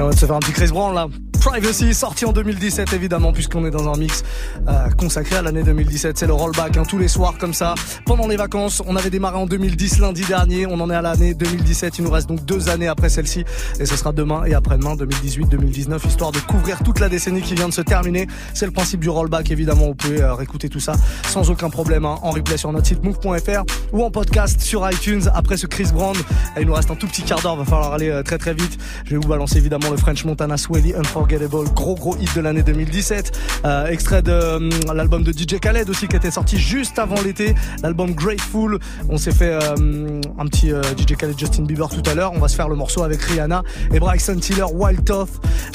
on 0.00 0.06
va 0.06 0.12
se 0.12 0.24
faire 0.24 0.36
un 0.36 0.38
petit 0.38 0.52
Chris 0.52 0.68
Brown 0.68 0.94
là. 0.94 1.06
Privacy, 1.40 1.94
sorti 1.94 2.24
en 2.24 2.32
2017 2.32 2.92
évidemment, 2.92 3.32
puisqu'on 3.32 3.64
est 3.64 3.70
dans 3.70 3.88
un 3.92 3.96
mix 3.96 4.22
euh, 4.66 4.90
consacré 4.90 5.36
à 5.36 5.42
l'année 5.42 5.62
2017. 5.62 6.18
C'est 6.18 6.26
le 6.26 6.32
rollback, 6.32 6.76
hein, 6.76 6.82
tous 6.86 6.98
les 6.98 7.08
soirs 7.08 7.38
comme 7.38 7.54
ça. 7.54 7.74
Pendant 8.04 8.26
les 8.26 8.36
vacances, 8.36 8.82
on 8.86 8.96
avait 8.96 9.10
démarré 9.10 9.38
en 9.38 9.46
2010 9.46 10.00
lundi 10.00 10.24
dernier, 10.24 10.66
on 10.66 10.80
en 10.80 10.90
est 10.90 10.94
à 10.94 11.02
l'année 11.02 11.34
2017. 11.34 11.98
Il 11.98 12.04
nous 12.04 12.10
reste 12.10 12.28
donc 12.28 12.44
deux 12.44 12.68
années 12.68 12.88
après 12.88 13.08
celle-ci, 13.08 13.44
et 13.78 13.86
ce 13.86 13.96
sera 13.96 14.12
demain 14.12 14.44
et 14.44 14.54
après-demain, 14.54 14.96
2018-2019, 14.96 16.06
histoire 16.08 16.32
de 16.32 16.40
couvrir 16.40 16.82
toute 16.84 16.98
la 16.98 17.08
décennie 17.08 17.40
qui 17.40 17.54
vient 17.54 17.68
de 17.68 17.74
se 17.74 17.82
terminer. 17.82 18.26
C'est 18.52 18.66
le 18.66 18.72
principe 18.72 19.00
du 19.00 19.08
rollback, 19.08 19.50
évidemment. 19.50 19.86
Vous 19.86 19.94
pouvez 19.94 20.20
euh, 20.20 20.34
réécouter 20.34 20.68
tout 20.68 20.80
ça 20.80 20.94
sans 21.28 21.50
aucun 21.50 21.70
problème 21.70 22.04
hein, 22.04 22.18
en 22.22 22.30
replay 22.30 22.56
sur 22.56 22.72
notre 22.72 22.86
site 22.86 23.02
move.fr 23.04 23.62
ou 23.92 24.04
en 24.04 24.10
podcast 24.10 24.60
sur 24.60 24.88
iTunes. 24.90 25.22
Après 25.34 25.56
ce 25.56 25.66
Chris 25.66 25.88
Brown, 25.92 26.16
il 26.60 26.66
nous 26.66 26.74
reste 26.74 26.90
un 26.90 26.96
tout 26.96 27.06
petit 27.06 27.22
quart 27.22 27.40
d'heure, 27.40 27.56
va 27.56 27.64
falloir 27.64 27.92
aller 27.92 28.10
euh, 28.10 28.22
très 28.22 28.38
très 28.38 28.54
vite. 28.54 28.76
Je 29.04 29.10
vais 29.10 29.16
vous 29.16 29.28
balancer 29.28 29.56
évidemment 29.56 29.90
le 29.90 29.96
French 29.96 30.24
Montana 30.24 30.56
Swelly 30.56 30.94
Unforgettable. 30.94 31.37
Unforgettable, 31.38 31.74
gros 31.74 31.94
gros 31.94 32.16
hit 32.16 32.34
de 32.34 32.40
l'année 32.40 32.62
2017. 32.62 33.38
Euh, 33.64 33.86
extrait 33.86 34.22
de 34.22 34.32
euh, 34.32 34.70
l'album 34.92 35.22
de 35.22 35.32
DJ 35.32 35.58
Khaled 35.60 35.88
aussi 35.88 36.08
qui 36.08 36.16
était 36.16 36.30
sorti 36.30 36.58
juste 36.58 36.98
avant 36.98 37.20
l'été, 37.22 37.54
l'album 37.82 38.12
Grateful. 38.12 38.78
On 39.08 39.18
s'est 39.18 39.32
fait 39.32 39.52
euh, 39.52 40.20
un 40.38 40.46
petit 40.46 40.72
euh, 40.72 40.82
DJ 40.96 41.16
Khaled 41.16 41.38
Justin 41.38 41.64
Bieber 41.64 41.88
tout 41.88 42.02
à 42.10 42.14
l'heure. 42.14 42.32
On 42.34 42.38
va 42.38 42.48
se 42.48 42.56
faire 42.56 42.68
le 42.68 42.76
morceau 42.76 43.02
avec 43.02 43.20
Rihanna 43.22 43.62
et 43.92 44.00
Bryson 44.00 44.36
Tiller, 44.36 44.64
Wild 44.72 45.08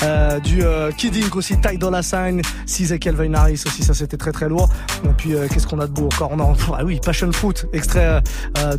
euh, 0.03 0.39
du 0.39 0.63
Kid 0.97 1.15
Ink 1.15 1.35
aussi, 1.35 1.55
Ty 1.59 1.77
Dolla 1.77 2.03
Sign, 2.03 2.41
CZ 2.65 2.99
Calvin 2.99 3.33
Harris 3.33 3.63
aussi, 3.65 3.83
ça 3.83 3.93
c'était 3.93 4.17
très 4.17 4.31
très 4.31 4.49
lourd. 4.49 4.69
Et 5.05 5.13
puis 5.17 5.33
qu'est-ce 5.51 5.67
qu'on 5.67 5.79
a 5.79 5.87
de 5.87 5.91
beau 5.91 6.05
encore? 6.05 6.31
On 6.33 6.39
a 6.39 6.55
ah 6.77 6.83
oui, 6.83 6.99
Passion 7.03 7.31
Fruit, 7.31 7.55
extrait 7.73 8.21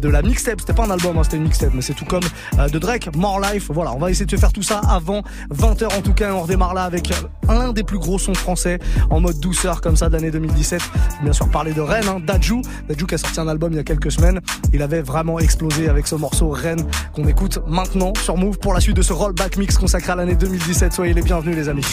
de 0.00 0.08
la 0.08 0.22
mixtape. 0.22 0.60
C'était 0.60 0.72
pas 0.72 0.84
un 0.84 0.90
album, 0.90 1.18
hein, 1.18 1.24
c'était 1.24 1.38
une 1.38 1.44
mixtape, 1.44 1.72
mais 1.74 1.82
c'est 1.82 1.94
tout 1.94 2.04
comme 2.04 2.22
de 2.70 2.78
Drake, 2.78 3.08
More 3.16 3.40
Life. 3.40 3.70
Voilà, 3.70 3.92
on 3.92 3.98
va 3.98 4.10
essayer 4.10 4.26
de 4.26 4.36
faire 4.36 4.52
tout 4.52 4.62
ça 4.62 4.80
avant 4.88 5.22
20h 5.52 5.96
en 5.96 6.02
tout 6.02 6.14
cas. 6.14 6.32
On 6.32 6.42
redémarre 6.42 6.63
là 6.72 6.84
avec 6.84 7.12
un 7.48 7.72
des 7.72 7.82
plus 7.82 7.98
gros 7.98 8.18
sons 8.18 8.34
français 8.34 8.78
en 9.10 9.20
mode 9.20 9.38
douceur 9.40 9.80
comme 9.80 9.96
ça 9.96 10.08
de 10.08 10.14
l'année 10.14 10.30
2017. 10.30 10.80
Bien 11.22 11.32
sûr 11.32 11.48
parler 11.50 11.72
de 11.72 11.80
Rennes, 11.80 12.08
hein. 12.08 12.20
Dajou 12.24 12.62
qui 13.06 13.14
a 13.14 13.18
sorti 13.18 13.40
un 13.40 13.48
album 13.48 13.72
il 13.72 13.76
y 13.76 13.80
a 13.80 13.84
quelques 13.84 14.12
semaines. 14.12 14.40
Il 14.72 14.82
avait 14.82 15.02
vraiment 15.02 15.38
explosé 15.38 15.88
avec 15.88 16.06
ce 16.06 16.14
morceau 16.14 16.48
Rennes 16.50 16.86
qu'on 17.12 17.26
écoute 17.26 17.58
maintenant 17.66 18.12
sur 18.22 18.36
Move 18.36 18.58
pour 18.58 18.72
la 18.72 18.80
suite 18.80 18.96
de 18.96 19.02
ce 19.02 19.12
rollback 19.12 19.56
mix 19.56 19.76
consacré 19.76 20.12
à 20.12 20.16
l'année 20.16 20.36
2017. 20.36 20.92
Soyez 20.92 21.12
les 21.12 21.22
bienvenus 21.22 21.56
les 21.56 21.68
amis. 21.68 21.84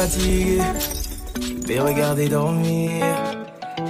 Fatigué, 0.00 0.58
je 1.40 1.66
vais 1.68 1.80
regarder 1.80 2.28
dormir. 2.28 3.04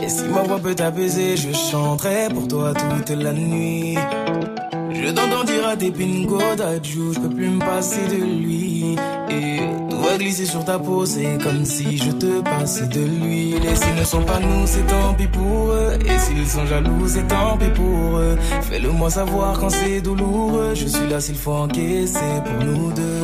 Et 0.02 0.08
si 0.08 0.24
ma 0.24 0.42
voix 0.42 0.58
peut 0.58 0.74
t'apaiser, 0.74 1.36
je 1.36 1.52
chanterai 1.52 2.28
pour 2.34 2.48
toi 2.48 2.72
toute 2.74 3.10
la 3.10 3.32
nuit. 3.32 3.96
Je 5.02 5.10
t'entends 5.10 5.44
dire 5.44 5.66
à 5.66 5.76
tes 5.76 5.90
pingos 5.90 6.56
d'adjou, 6.56 7.12
je 7.14 7.20
peux 7.20 7.28
plus 7.28 7.48
me 7.48 7.58
passer 7.58 8.06
de 8.08 8.22
lui. 8.22 8.96
Et 9.30 9.60
tout 9.88 9.98
va 9.98 10.18
glisser 10.18 10.44
sur 10.44 10.64
ta 10.64 10.78
peau, 10.78 11.06
c'est 11.06 11.38
comme 11.42 11.64
si 11.64 11.96
je 11.96 12.10
te 12.10 12.40
passais 12.42 12.86
de 12.86 13.00
l'huile. 13.00 13.64
Et 13.64 13.76
s'ils 13.76 13.94
ne 13.94 14.04
sont 14.04 14.22
pas 14.22 14.38
nous, 14.40 14.66
c'est 14.66 14.86
tant 14.86 15.14
pis 15.14 15.26
pour 15.26 15.70
eux. 15.72 15.92
Et 16.04 16.18
s'ils 16.18 16.46
sont 16.46 16.66
jaloux, 16.66 17.06
c'est 17.06 17.26
tant 17.28 17.56
pis 17.56 17.70
pour 17.74 18.18
eux. 18.18 18.36
Fais-le 18.62 18.90
moi 18.90 19.10
savoir 19.10 19.58
quand 19.58 19.70
c'est 19.70 20.00
douloureux. 20.00 20.74
Je 20.74 20.86
suis 20.86 21.08
là 21.08 21.20
s'il 21.20 21.36
faut 21.36 21.52
encaisser 21.52 22.18
pour 22.44 22.64
nous 22.64 22.92
deux. 22.92 23.20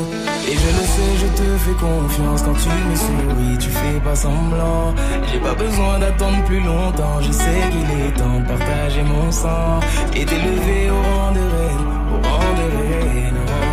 Et 0.49 0.55
je 0.55 0.67
le 0.79 0.85
sais, 0.95 1.13
je 1.23 1.27
te 1.43 1.59
fais 1.59 1.73
confiance 1.73 2.43
quand 2.43 2.55
tu 2.55 2.69
me 2.69 2.95
souris, 2.95 3.59
tu 3.59 3.69
fais 3.69 3.99
pas 3.99 4.15
semblant. 4.15 4.95
J'ai 5.33 5.41
pas 5.41 5.55
besoin 5.55 5.99
d'attendre 5.99 6.45
plus 6.45 6.61
longtemps, 6.61 7.21
je 7.21 7.33
sais 7.33 7.61
qu'il 7.73 8.07
est 8.07 8.13
temps 8.13 8.39
de 8.39 8.47
partager 8.47 9.03
mon 9.03 9.33
sang 9.33 9.81
et 10.15 10.25
t'élever 10.25 10.91
au 10.91 11.03
rang 11.03 11.33
de 11.33 11.41
reine, 11.41 11.66
ahead, 11.67 12.11
we're 12.11 12.29
all 12.29 12.55
the 12.55 12.67
ahead. 12.77 13.66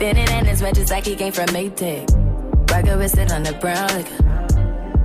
Spinning 0.00 0.30
in 0.30 0.46
his 0.46 0.62
red 0.62 0.74
just 0.74 0.90
like 0.90 1.04
he 1.04 1.14
came 1.14 1.30
from 1.30 1.44
Maytag. 1.48 2.08
With 2.96 3.18
it 3.18 3.30
on 3.32 3.42
the 3.42 3.52
brown 3.60 3.86
liquor. 3.88 4.24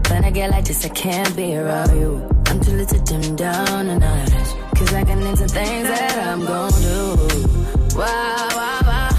When 0.09 0.23
I 0.23 0.31
get 0.31 0.51
like 0.51 0.63
this, 0.63 0.85
I 0.85 0.87
can't 0.87 1.35
be 1.35 1.53
around 1.57 1.93
you. 1.99 2.25
I'm 2.45 2.61
too 2.61 2.71
little 2.71 2.97
to 2.97 3.03
dim 3.03 3.35
down 3.35 3.87
the 3.87 3.99
night. 3.99 4.29
Cause 4.77 4.93
I 4.93 5.03
can 5.03 5.21
into 5.21 5.47
things 5.49 5.87
that 5.89 6.27
I'm 6.29 6.45
gon' 6.45 6.71
do. 6.71 7.97
Wow. 7.97 8.47
Wow, 8.55 8.79
wow, 8.85 9.09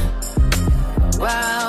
wow, 1.18 1.65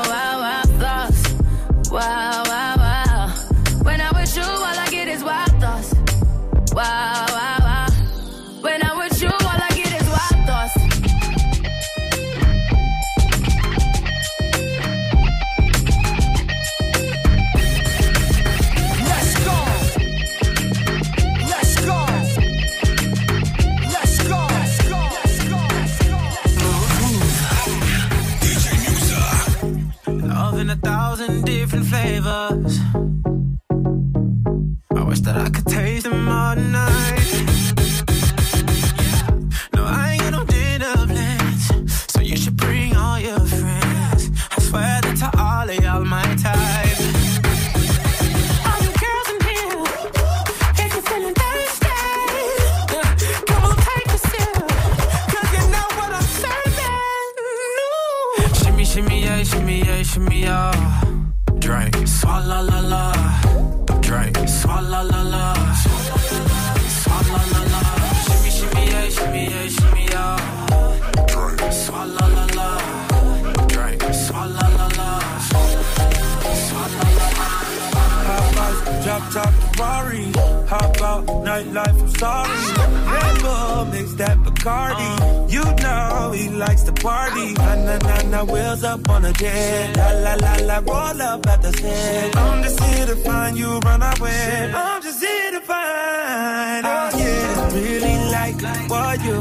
top 79.31 79.53
Ferrari? 79.75 80.25
How 80.67 80.89
about 80.91 81.25
nightlife? 81.45 82.01
I'm 82.01 82.09
sorry. 82.21 82.87
Red 83.13 83.91
mix 83.91 84.13
that 84.13 84.37
Bacardi. 84.39 85.51
You 85.51 85.63
know 85.63 86.31
he 86.31 86.49
likes 86.49 86.83
to 86.83 86.93
party. 86.93 87.53
Na 87.53 87.75
na 87.75 87.97
na 87.97 88.21
na, 88.31 88.43
wheels 88.43 88.83
up 88.83 89.09
on 89.09 89.25
a 89.25 89.33
jet. 89.33 89.97
La 89.97 90.09
la 90.25 90.33
la 90.35 90.53
la, 90.69 90.77
roll 90.79 91.21
up 91.21 91.47
at 91.47 91.61
the 91.61 91.71
set. 91.73 92.35
I'm 92.35 92.63
just 92.63 92.79
here 92.83 93.05
to 93.05 93.15
find 93.15 93.57
you, 93.57 93.79
run 93.79 94.01
away. 94.01 94.71
I'm 94.73 95.01
just 95.01 95.23
here 95.23 95.51
to 95.51 95.61
find. 95.61 96.85
Oh 96.85 97.09
yeah, 97.21 97.73
really 97.75 98.17
like 98.37 98.89
what 98.89 99.17
you 99.27 99.39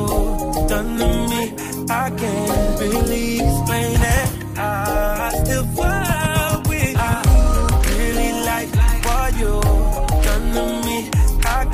done 0.68 0.98
to 0.98 1.08
me. 1.30 1.42
I 1.88 2.10
can't 2.10 2.80
really 2.80 3.40
explain 3.40 4.00
it. 4.18 4.58
I 4.58 5.30
still 5.44 5.66
fall 5.76 6.35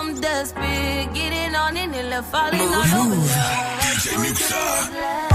I'm 0.00 0.18
desperate, 0.18 1.12
getting 1.12 1.54
on 1.54 1.76
in 1.76 1.92
and 1.92 2.24
falling 2.24 2.58
all 2.58 3.12
over. 3.12 3.16
DJ 3.16 4.16
Muxa. 4.16 5.29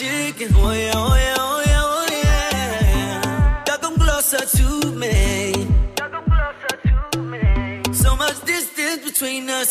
chicken. 0.00 0.48
Oh 0.56 0.72
yeah, 0.72 0.92
oh 0.94 1.14
yeah, 1.14 1.34
oh 1.38 1.62
yeah, 1.66 1.96
oh 1.96 2.06
yeah. 2.10 3.64
Y'all 3.66 3.78
come 3.78 3.96
closer 3.96 4.44
to 4.56 4.66
me. 4.92 5.52
Y'all 5.98 6.08
come 6.08 6.24
closer 6.24 6.74
to 7.12 7.20
me. 7.20 7.82
So 7.92 8.16
much 8.16 8.38
distance 8.46 9.04
between 9.04 9.50
us. 9.50 9.70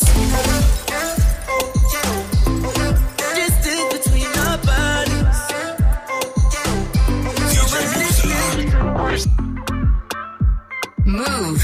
Distance 3.39 3.85
between 3.95 4.31
our 4.45 4.57
bodies. 4.69 5.39
Move. 11.05 11.61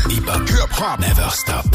Hip-hop, 0.50 1.00
never 1.00 1.30
stop. 1.30 1.75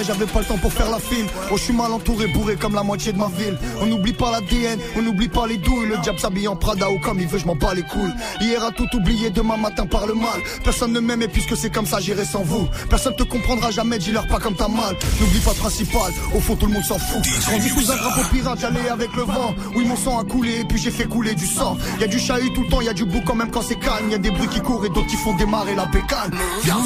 La 0.00 0.06
j'avais 0.06 0.26
pas 0.26 0.40
le 0.40 0.46
temps 0.46 0.58
pour 0.58 0.72
faire 0.72 0.90
la 0.90 0.98
file. 0.98 1.26
Oh, 1.50 1.56
je 1.56 1.62
suis 1.62 1.72
mal 1.72 1.92
entouré, 1.92 2.26
bourré 2.28 2.56
comme 2.56 2.74
la 2.74 2.82
moitié 2.82 3.12
de 3.12 3.18
ma 3.18 3.28
ville. 3.28 3.58
On 3.80 3.86
n'oublie 3.86 4.12
pas 4.12 4.30
l'ADN, 4.30 4.78
on 4.96 5.02
n'oublie 5.02 5.28
pas 5.28 5.46
les 5.46 5.56
douilles. 5.58 5.88
Le 5.88 5.98
diable 5.98 6.18
s'habille 6.18 6.48
en 6.48 6.56
Prada 6.56 6.90
ou 6.90 6.98
comme 7.00 7.20
il 7.20 7.26
veut, 7.26 7.38
je 7.38 7.46
m'en 7.46 7.56
bats 7.56 7.74
les 7.74 7.82
couilles. 7.82 8.12
Hier 8.40 8.62
a 8.64 8.70
tout 8.70 8.88
oublié, 8.94 9.30
demain 9.30 9.56
matin 9.56 9.86
par 9.86 10.06
le 10.06 10.14
mal. 10.14 10.40
Personne 10.64 10.92
ne 10.92 11.00
m'aime 11.00 11.22
et 11.22 11.28
puisque 11.28 11.56
c'est 11.56 11.70
comme 11.70 11.86
ça, 11.86 12.00
j'irai 12.00 12.24
sans 12.24 12.42
vous. 12.42 12.68
Personne 12.88 13.14
te 13.14 13.22
comprendra 13.22 13.70
jamais, 13.70 13.98
dis-leur 13.98 14.26
pas 14.26 14.38
comme 14.38 14.54
t'as 14.54 14.68
mal. 14.68 14.96
N'oublie 15.20 15.40
pas 15.40 15.52
le 15.52 15.58
principal, 15.58 16.12
au 16.34 16.40
fond 16.40 16.56
tout 16.56 16.66
le 16.66 16.72
monde 16.72 16.84
s'en 16.84 16.98
fout. 16.98 17.22
Grandi 17.46 17.68
sous 17.68 17.90
un 17.90 17.96
drapeau 17.96 18.22
pirate, 18.32 18.58
j'allais 18.60 18.88
avec 18.88 19.14
le 19.14 19.22
vent. 19.22 19.54
Oui, 19.74 19.84
mon 19.84 19.96
sang 19.96 20.18
a 20.18 20.24
coulé 20.24 20.60
et 20.60 20.64
puis 20.64 20.78
j'ai 20.78 20.90
fait 20.90 21.06
couler 21.06 21.34
du 21.34 21.46
sang. 21.46 21.76
Y 22.00 22.04
a 22.04 22.06
du 22.06 22.18
chahut 22.18 22.52
tout 22.54 22.62
le 22.62 22.68
temps, 22.68 22.80
y 22.80 22.88
a 22.88 22.94
du 22.94 23.04
bouc 23.04 23.22
quand 23.24 23.34
même 23.34 23.50
quand 23.50 23.62
c'est 23.62 23.78
calme. 23.78 24.10
Y 24.10 24.14
a 24.14 24.18
des 24.18 24.30
bruits 24.30 24.48
qui 24.48 24.60
courent 24.60 24.84
et 24.84 24.88
d'autres 24.88 25.08
qui 25.08 25.16
font 25.16 25.34
démarrer 25.34 25.74
la 25.74 25.86
bécane. 25.86 26.32
Viens, 26.64 26.78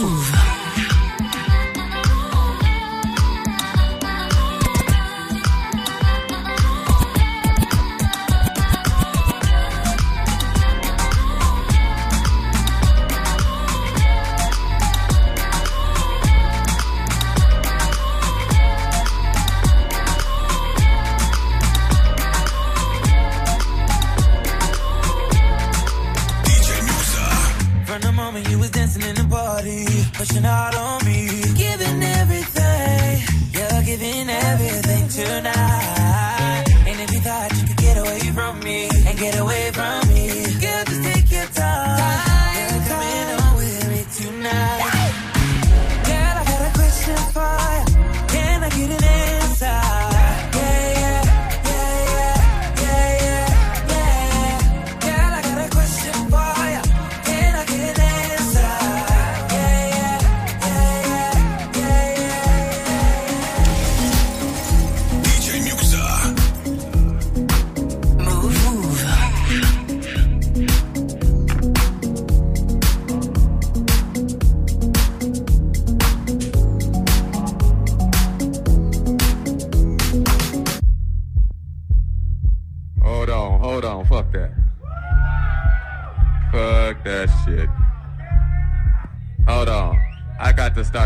dancing 28.84 29.08
in 29.08 29.14
the 29.14 29.24
party, 29.34 29.86
pushing 30.12 30.44
out 30.44 30.74
on 30.76 31.02
me, 31.06 31.26
giving 31.56 32.02
everything, 32.02 33.22
you're 33.50 33.82
giving 33.82 34.28
everything 34.28 35.08
tonight. 35.08 35.93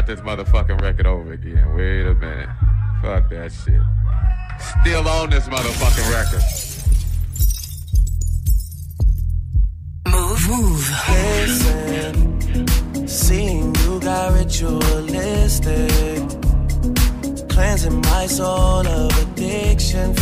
This 0.08 0.20
motherfucking 0.20 0.80
record 0.80 1.06
over 1.06 1.34
again. 1.34 1.74
Wait 1.76 2.06
a 2.06 2.14
minute. 2.14 2.48
Fuck 3.02 3.28
that 3.28 3.52
shit. 3.52 3.78
Still 4.80 5.06
on 5.06 5.28
this 5.28 5.46
motherfucking 5.46 6.10
record. 6.16 6.42
Move, 10.08 10.48
move. 10.48 10.90
Listen, 11.10 13.06
seeing 13.06 13.74
you 13.74 14.00
got 14.00 14.32
ritualistic. 14.32 15.90
Cleansing 17.50 18.00
my 18.00 18.26
soul 18.28 18.86
of 18.86 19.10
addiction 19.22 20.14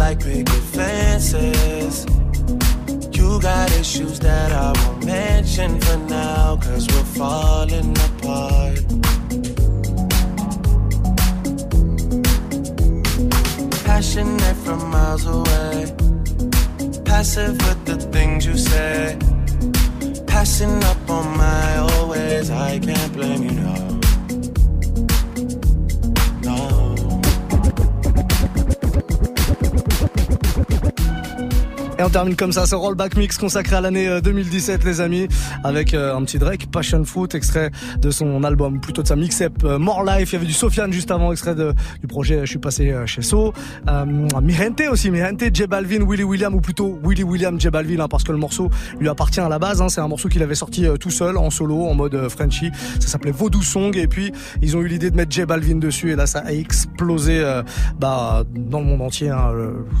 like 0.00 0.18
picket 0.20 0.64
fences. 0.76 2.06
You 3.16 3.28
got 3.40 3.70
issues 3.82 4.18
that 4.20 4.50
I 4.50 4.68
won't 4.78 5.04
mention 5.04 5.78
for 5.84 5.98
now, 5.98 6.56
cause 6.56 6.84
we're 6.92 7.10
falling 7.20 7.92
apart. 8.08 8.80
Passionate 13.84 14.58
from 14.64 14.80
miles 14.94 15.26
away, 15.38 15.76
passive 17.10 17.56
with 17.66 17.80
the 17.90 17.98
things 18.14 18.46
you 18.46 18.56
say. 18.56 19.18
Passing 20.26 20.82
up 20.92 21.10
on 21.10 21.26
Et 32.00 32.02
on 32.02 32.08
termine 32.08 32.34
comme 32.34 32.50
ça 32.50 32.64
ce 32.64 32.74
rollback 32.74 33.14
mix 33.18 33.36
consacré 33.36 33.76
à 33.76 33.82
l'année 33.82 34.08
euh, 34.08 34.22
2017 34.22 34.84
les 34.84 35.02
amis 35.02 35.28
avec 35.64 35.92
euh, 35.92 36.16
un 36.16 36.24
petit 36.24 36.38
Drake 36.38 36.70
Passion 36.70 37.04
Fruit 37.04 37.28
extrait 37.34 37.70
de 37.98 38.10
son 38.10 38.42
album 38.42 38.80
plutôt 38.80 39.02
de 39.02 39.06
sa 39.06 39.16
mix-up 39.16 39.52
euh, 39.64 39.78
More 39.78 40.02
Life. 40.04 40.30
Il 40.30 40.32
y 40.32 40.36
avait 40.36 40.46
du 40.46 40.54
Sofiane 40.54 40.94
juste 40.94 41.10
avant 41.10 41.30
extrait 41.30 41.54
du 41.54 42.06
projet 42.06 42.40
Je 42.40 42.46
suis 42.46 42.58
passé 42.58 42.90
euh, 42.90 43.04
chez 43.04 43.20
So. 43.20 43.52
Euh, 43.86 44.06
Mirente 44.40 44.80
aussi 44.90 45.10
Mirente 45.10 45.44
J 45.52 45.66
Balvin 45.66 46.06
Willy 46.06 46.22
William 46.22 46.54
ou 46.54 46.60
plutôt 46.60 46.98
Willy 47.04 47.22
William 47.22 47.60
J 47.60 47.68
Balvin 47.68 48.00
hein, 48.00 48.08
parce 48.08 48.24
que 48.24 48.32
le 48.32 48.38
morceau 48.38 48.70
lui 48.98 49.08
appartient 49.08 49.40
à 49.40 49.48
la 49.48 49.58
base 49.58 49.82
hein, 49.82 49.88
c'est 49.88 50.00
un 50.00 50.08
morceau 50.08 50.28
qu'il 50.28 50.42
avait 50.42 50.54
sorti 50.54 50.86
euh, 50.86 50.96
tout 50.96 51.10
seul 51.10 51.36
en 51.36 51.50
solo 51.50 51.84
en 51.84 51.94
mode 51.94 52.14
euh, 52.14 52.28
Frenchy. 52.28 52.70
Ça 52.98 53.08
s'appelait 53.08 53.30
Vaudou 53.30 53.62
Song 53.62 53.96
et 53.96 54.06
puis 54.06 54.32
ils 54.62 54.76
ont 54.76 54.80
eu 54.80 54.88
l'idée 54.88 55.10
de 55.10 55.16
mettre 55.16 55.32
J 55.32 55.44
Balvin 55.44 55.76
dessus 55.76 56.12
et 56.12 56.16
là 56.16 56.26
ça 56.26 56.40
a 56.40 56.52
explosé 56.52 57.40
euh, 57.40 57.62
bah, 57.98 58.44
dans 58.54 58.80
le 58.80 58.86
monde 58.86 59.02
entier 59.02 59.28
hein, 59.28 59.52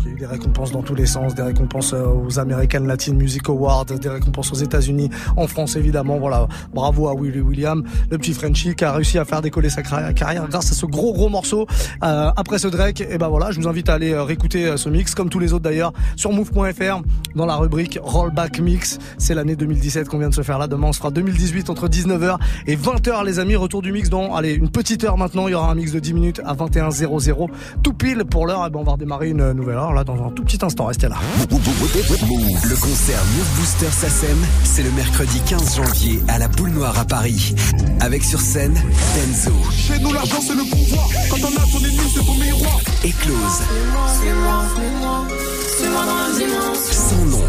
il 0.04 0.08
y 0.08 0.12
a 0.12 0.16
eu 0.16 0.18
des 0.20 0.26
récompenses 0.26 0.72
dans 0.72 0.82
tous 0.82 0.94
les 0.94 1.06
sens 1.06 1.34
des 1.34 1.42
récompenses 1.42 1.89
euh, 1.92 2.06
aux 2.06 2.38
American 2.38 2.80
Latin 2.80 3.14
Music 3.14 3.48
Awards 3.48 3.86
des 3.86 4.08
récompenses 4.08 4.52
aux 4.52 4.56
États-Unis 4.56 5.10
en 5.36 5.46
France 5.46 5.76
évidemment. 5.76 6.18
Voilà. 6.18 6.48
Bravo 6.74 7.08
à 7.08 7.14
Willy 7.14 7.40
William 7.40 7.84
le 8.10 8.18
petit 8.18 8.32
Frenchie 8.32 8.74
qui 8.74 8.84
a 8.84 8.92
réussi 8.92 9.18
à 9.18 9.24
faire 9.24 9.42
décoller 9.42 9.70
sa 9.70 9.82
carrière 9.82 10.48
grâce 10.48 10.72
à 10.72 10.74
ce 10.74 10.86
gros 10.86 11.12
gros 11.12 11.28
morceau 11.28 11.66
Euh, 12.02 12.30
après 12.36 12.58
ce 12.58 12.68
Drake. 12.68 13.02
Et 13.02 13.18
ben 13.18 13.28
voilà 13.28 13.50
je 13.50 13.60
vous 13.60 13.68
invite 13.68 13.88
à 13.88 13.94
aller 13.94 14.12
euh, 14.12 14.24
réécouter 14.24 14.66
euh, 14.66 14.76
ce 14.76 14.88
mix 14.88 15.14
comme 15.14 15.28
tous 15.28 15.38
les 15.38 15.52
autres 15.52 15.64
d'ailleurs 15.64 15.92
sur 16.16 16.32
move.fr 16.32 17.02
dans 17.34 17.46
la 17.46 17.56
rubrique 17.56 17.98
Rollback 18.02 18.60
Mix. 18.60 18.98
C'est 19.18 19.34
l'année 19.34 19.56
2017 19.56 20.08
qu'on 20.08 20.18
vient 20.18 20.28
de 20.28 20.34
se 20.34 20.42
faire 20.42 20.58
là. 20.58 20.66
Demain 20.66 20.88
on 20.88 20.92
se 20.92 20.98
fera 20.98 21.10
2018 21.10 21.70
entre 21.70 21.88
19h 21.88 22.36
et 22.66 22.76
20h 22.76 23.24
les 23.24 23.38
amis. 23.38 23.56
Retour 23.56 23.82
du 23.82 23.92
mix 23.92 24.08
dans 24.08 24.34
allez 24.34 24.54
une 24.54 24.70
petite 24.70 25.04
heure 25.04 25.16
maintenant. 25.16 25.48
Il 25.48 25.52
y 25.52 25.54
aura 25.54 25.70
un 25.70 25.74
mix 25.74 25.92
de 25.92 26.00
10 26.00 26.14
minutes 26.14 26.40
à 26.44 26.54
21h00 26.54 27.48
tout 27.82 27.92
pile 27.92 28.24
pour 28.24 28.46
l'heure. 28.46 28.66
Et 28.66 28.70
ben 28.70 28.80
on 28.80 28.84
va 28.84 28.92
redémarrer 28.92 29.30
une 29.30 29.52
nouvelle 29.52 29.76
heure 29.76 29.92
là 29.92 30.04
dans 30.04 30.24
un 30.24 30.30
tout 30.30 30.42
petit 30.44 30.58
instant. 30.62 30.86
Restez 30.86 31.08
là 31.08 31.16
Move. 31.80 32.58
Le 32.68 32.76
concert 32.76 33.24
Move 33.36 33.48
Booster 33.56 33.90
SACEM, 33.90 34.36
c'est 34.64 34.82
le 34.82 34.90
mercredi 34.90 35.40
15 35.48 35.76
janvier 35.76 36.20
à 36.28 36.38
la 36.38 36.46
Boule 36.46 36.72
Noire 36.72 36.98
à 36.98 37.06
Paris. 37.06 37.54
Avec 38.00 38.22
sur 38.22 38.38
scène, 38.38 38.74
Denzo. 39.14 39.52
Chez 39.72 39.98
nous, 39.98 40.12
l'argent, 40.12 40.42
c'est 40.46 40.54
le 40.54 40.64
pouvoir. 40.64 41.08
Quand 41.30 41.38
on 41.38 41.56
a 41.56 41.66
ton 41.72 41.78
ennemi, 41.78 42.10
c'est 42.14 42.24
ton 42.24 42.34
miroir. 42.34 42.80
La 43.02 43.08
dimension. 46.36 46.92
Sans 46.92 47.24
nom. 47.24 47.44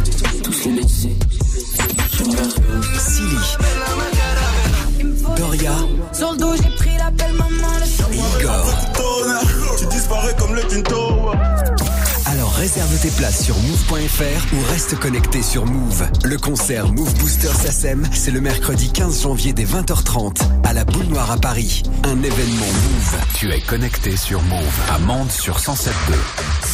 Silly. 3.00 3.38
Doria. 5.36 5.76
Sur 6.14 6.32
le 6.32 6.38
dos, 6.38 6.56
j'ai 6.56 6.76
pris 6.78 6.98
l'appel 6.98 7.34
maman. 7.34 7.68
Igor. 8.40 8.66
Tu 9.78 9.86
disparais 9.88 10.36
comme 10.40 10.56
le 10.56 10.62
Tinto. 10.62 11.32
Réserve 12.62 12.96
tes 13.00 13.10
places 13.10 13.44
sur 13.44 13.58
move.fr 13.58 14.54
ou 14.54 14.72
reste 14.72 14.96
connecté 15.00 15.42
sur 15.42 15.66
Move. 15.66 16.08
Le 16.24 16.38
concert 16.38 16.94
Move 16.94 17.12
Booster 17.16 17.48
SACEM, 17.48 18.08
c'est 18.14 18.30
le 18.30 18.40
mercredi 18.40 18.92
15 18.92 19.24
janvier 19.24 19.52
dès 19.52 19.64
20h30 19.64 20.44
à 20.64 20.72
la 20.72 20.86
Boule 20.86 21.06
Noire 21.06 21.32
à 21.32 21.38
Paris. 21.38 21.82
Un 22.04 22.22
événement 22.22 22.68
Move. 22.68 23.16
Tu 23.34 23.52
es 23.52 23.62
connecté 23.62 24.16
sur 24.16 24.44
Move 24.44 24.80
à 24.94 25.00
Mende 25.00 25.32
sur 25.32 25.58
107.2. 25.58 25.90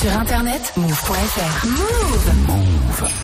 Sur 0.02 0.12
internet, 0.12 0.74
move.fr. 0.76 1.66
Move. 1.66 2.34
Move. 2.48 3.10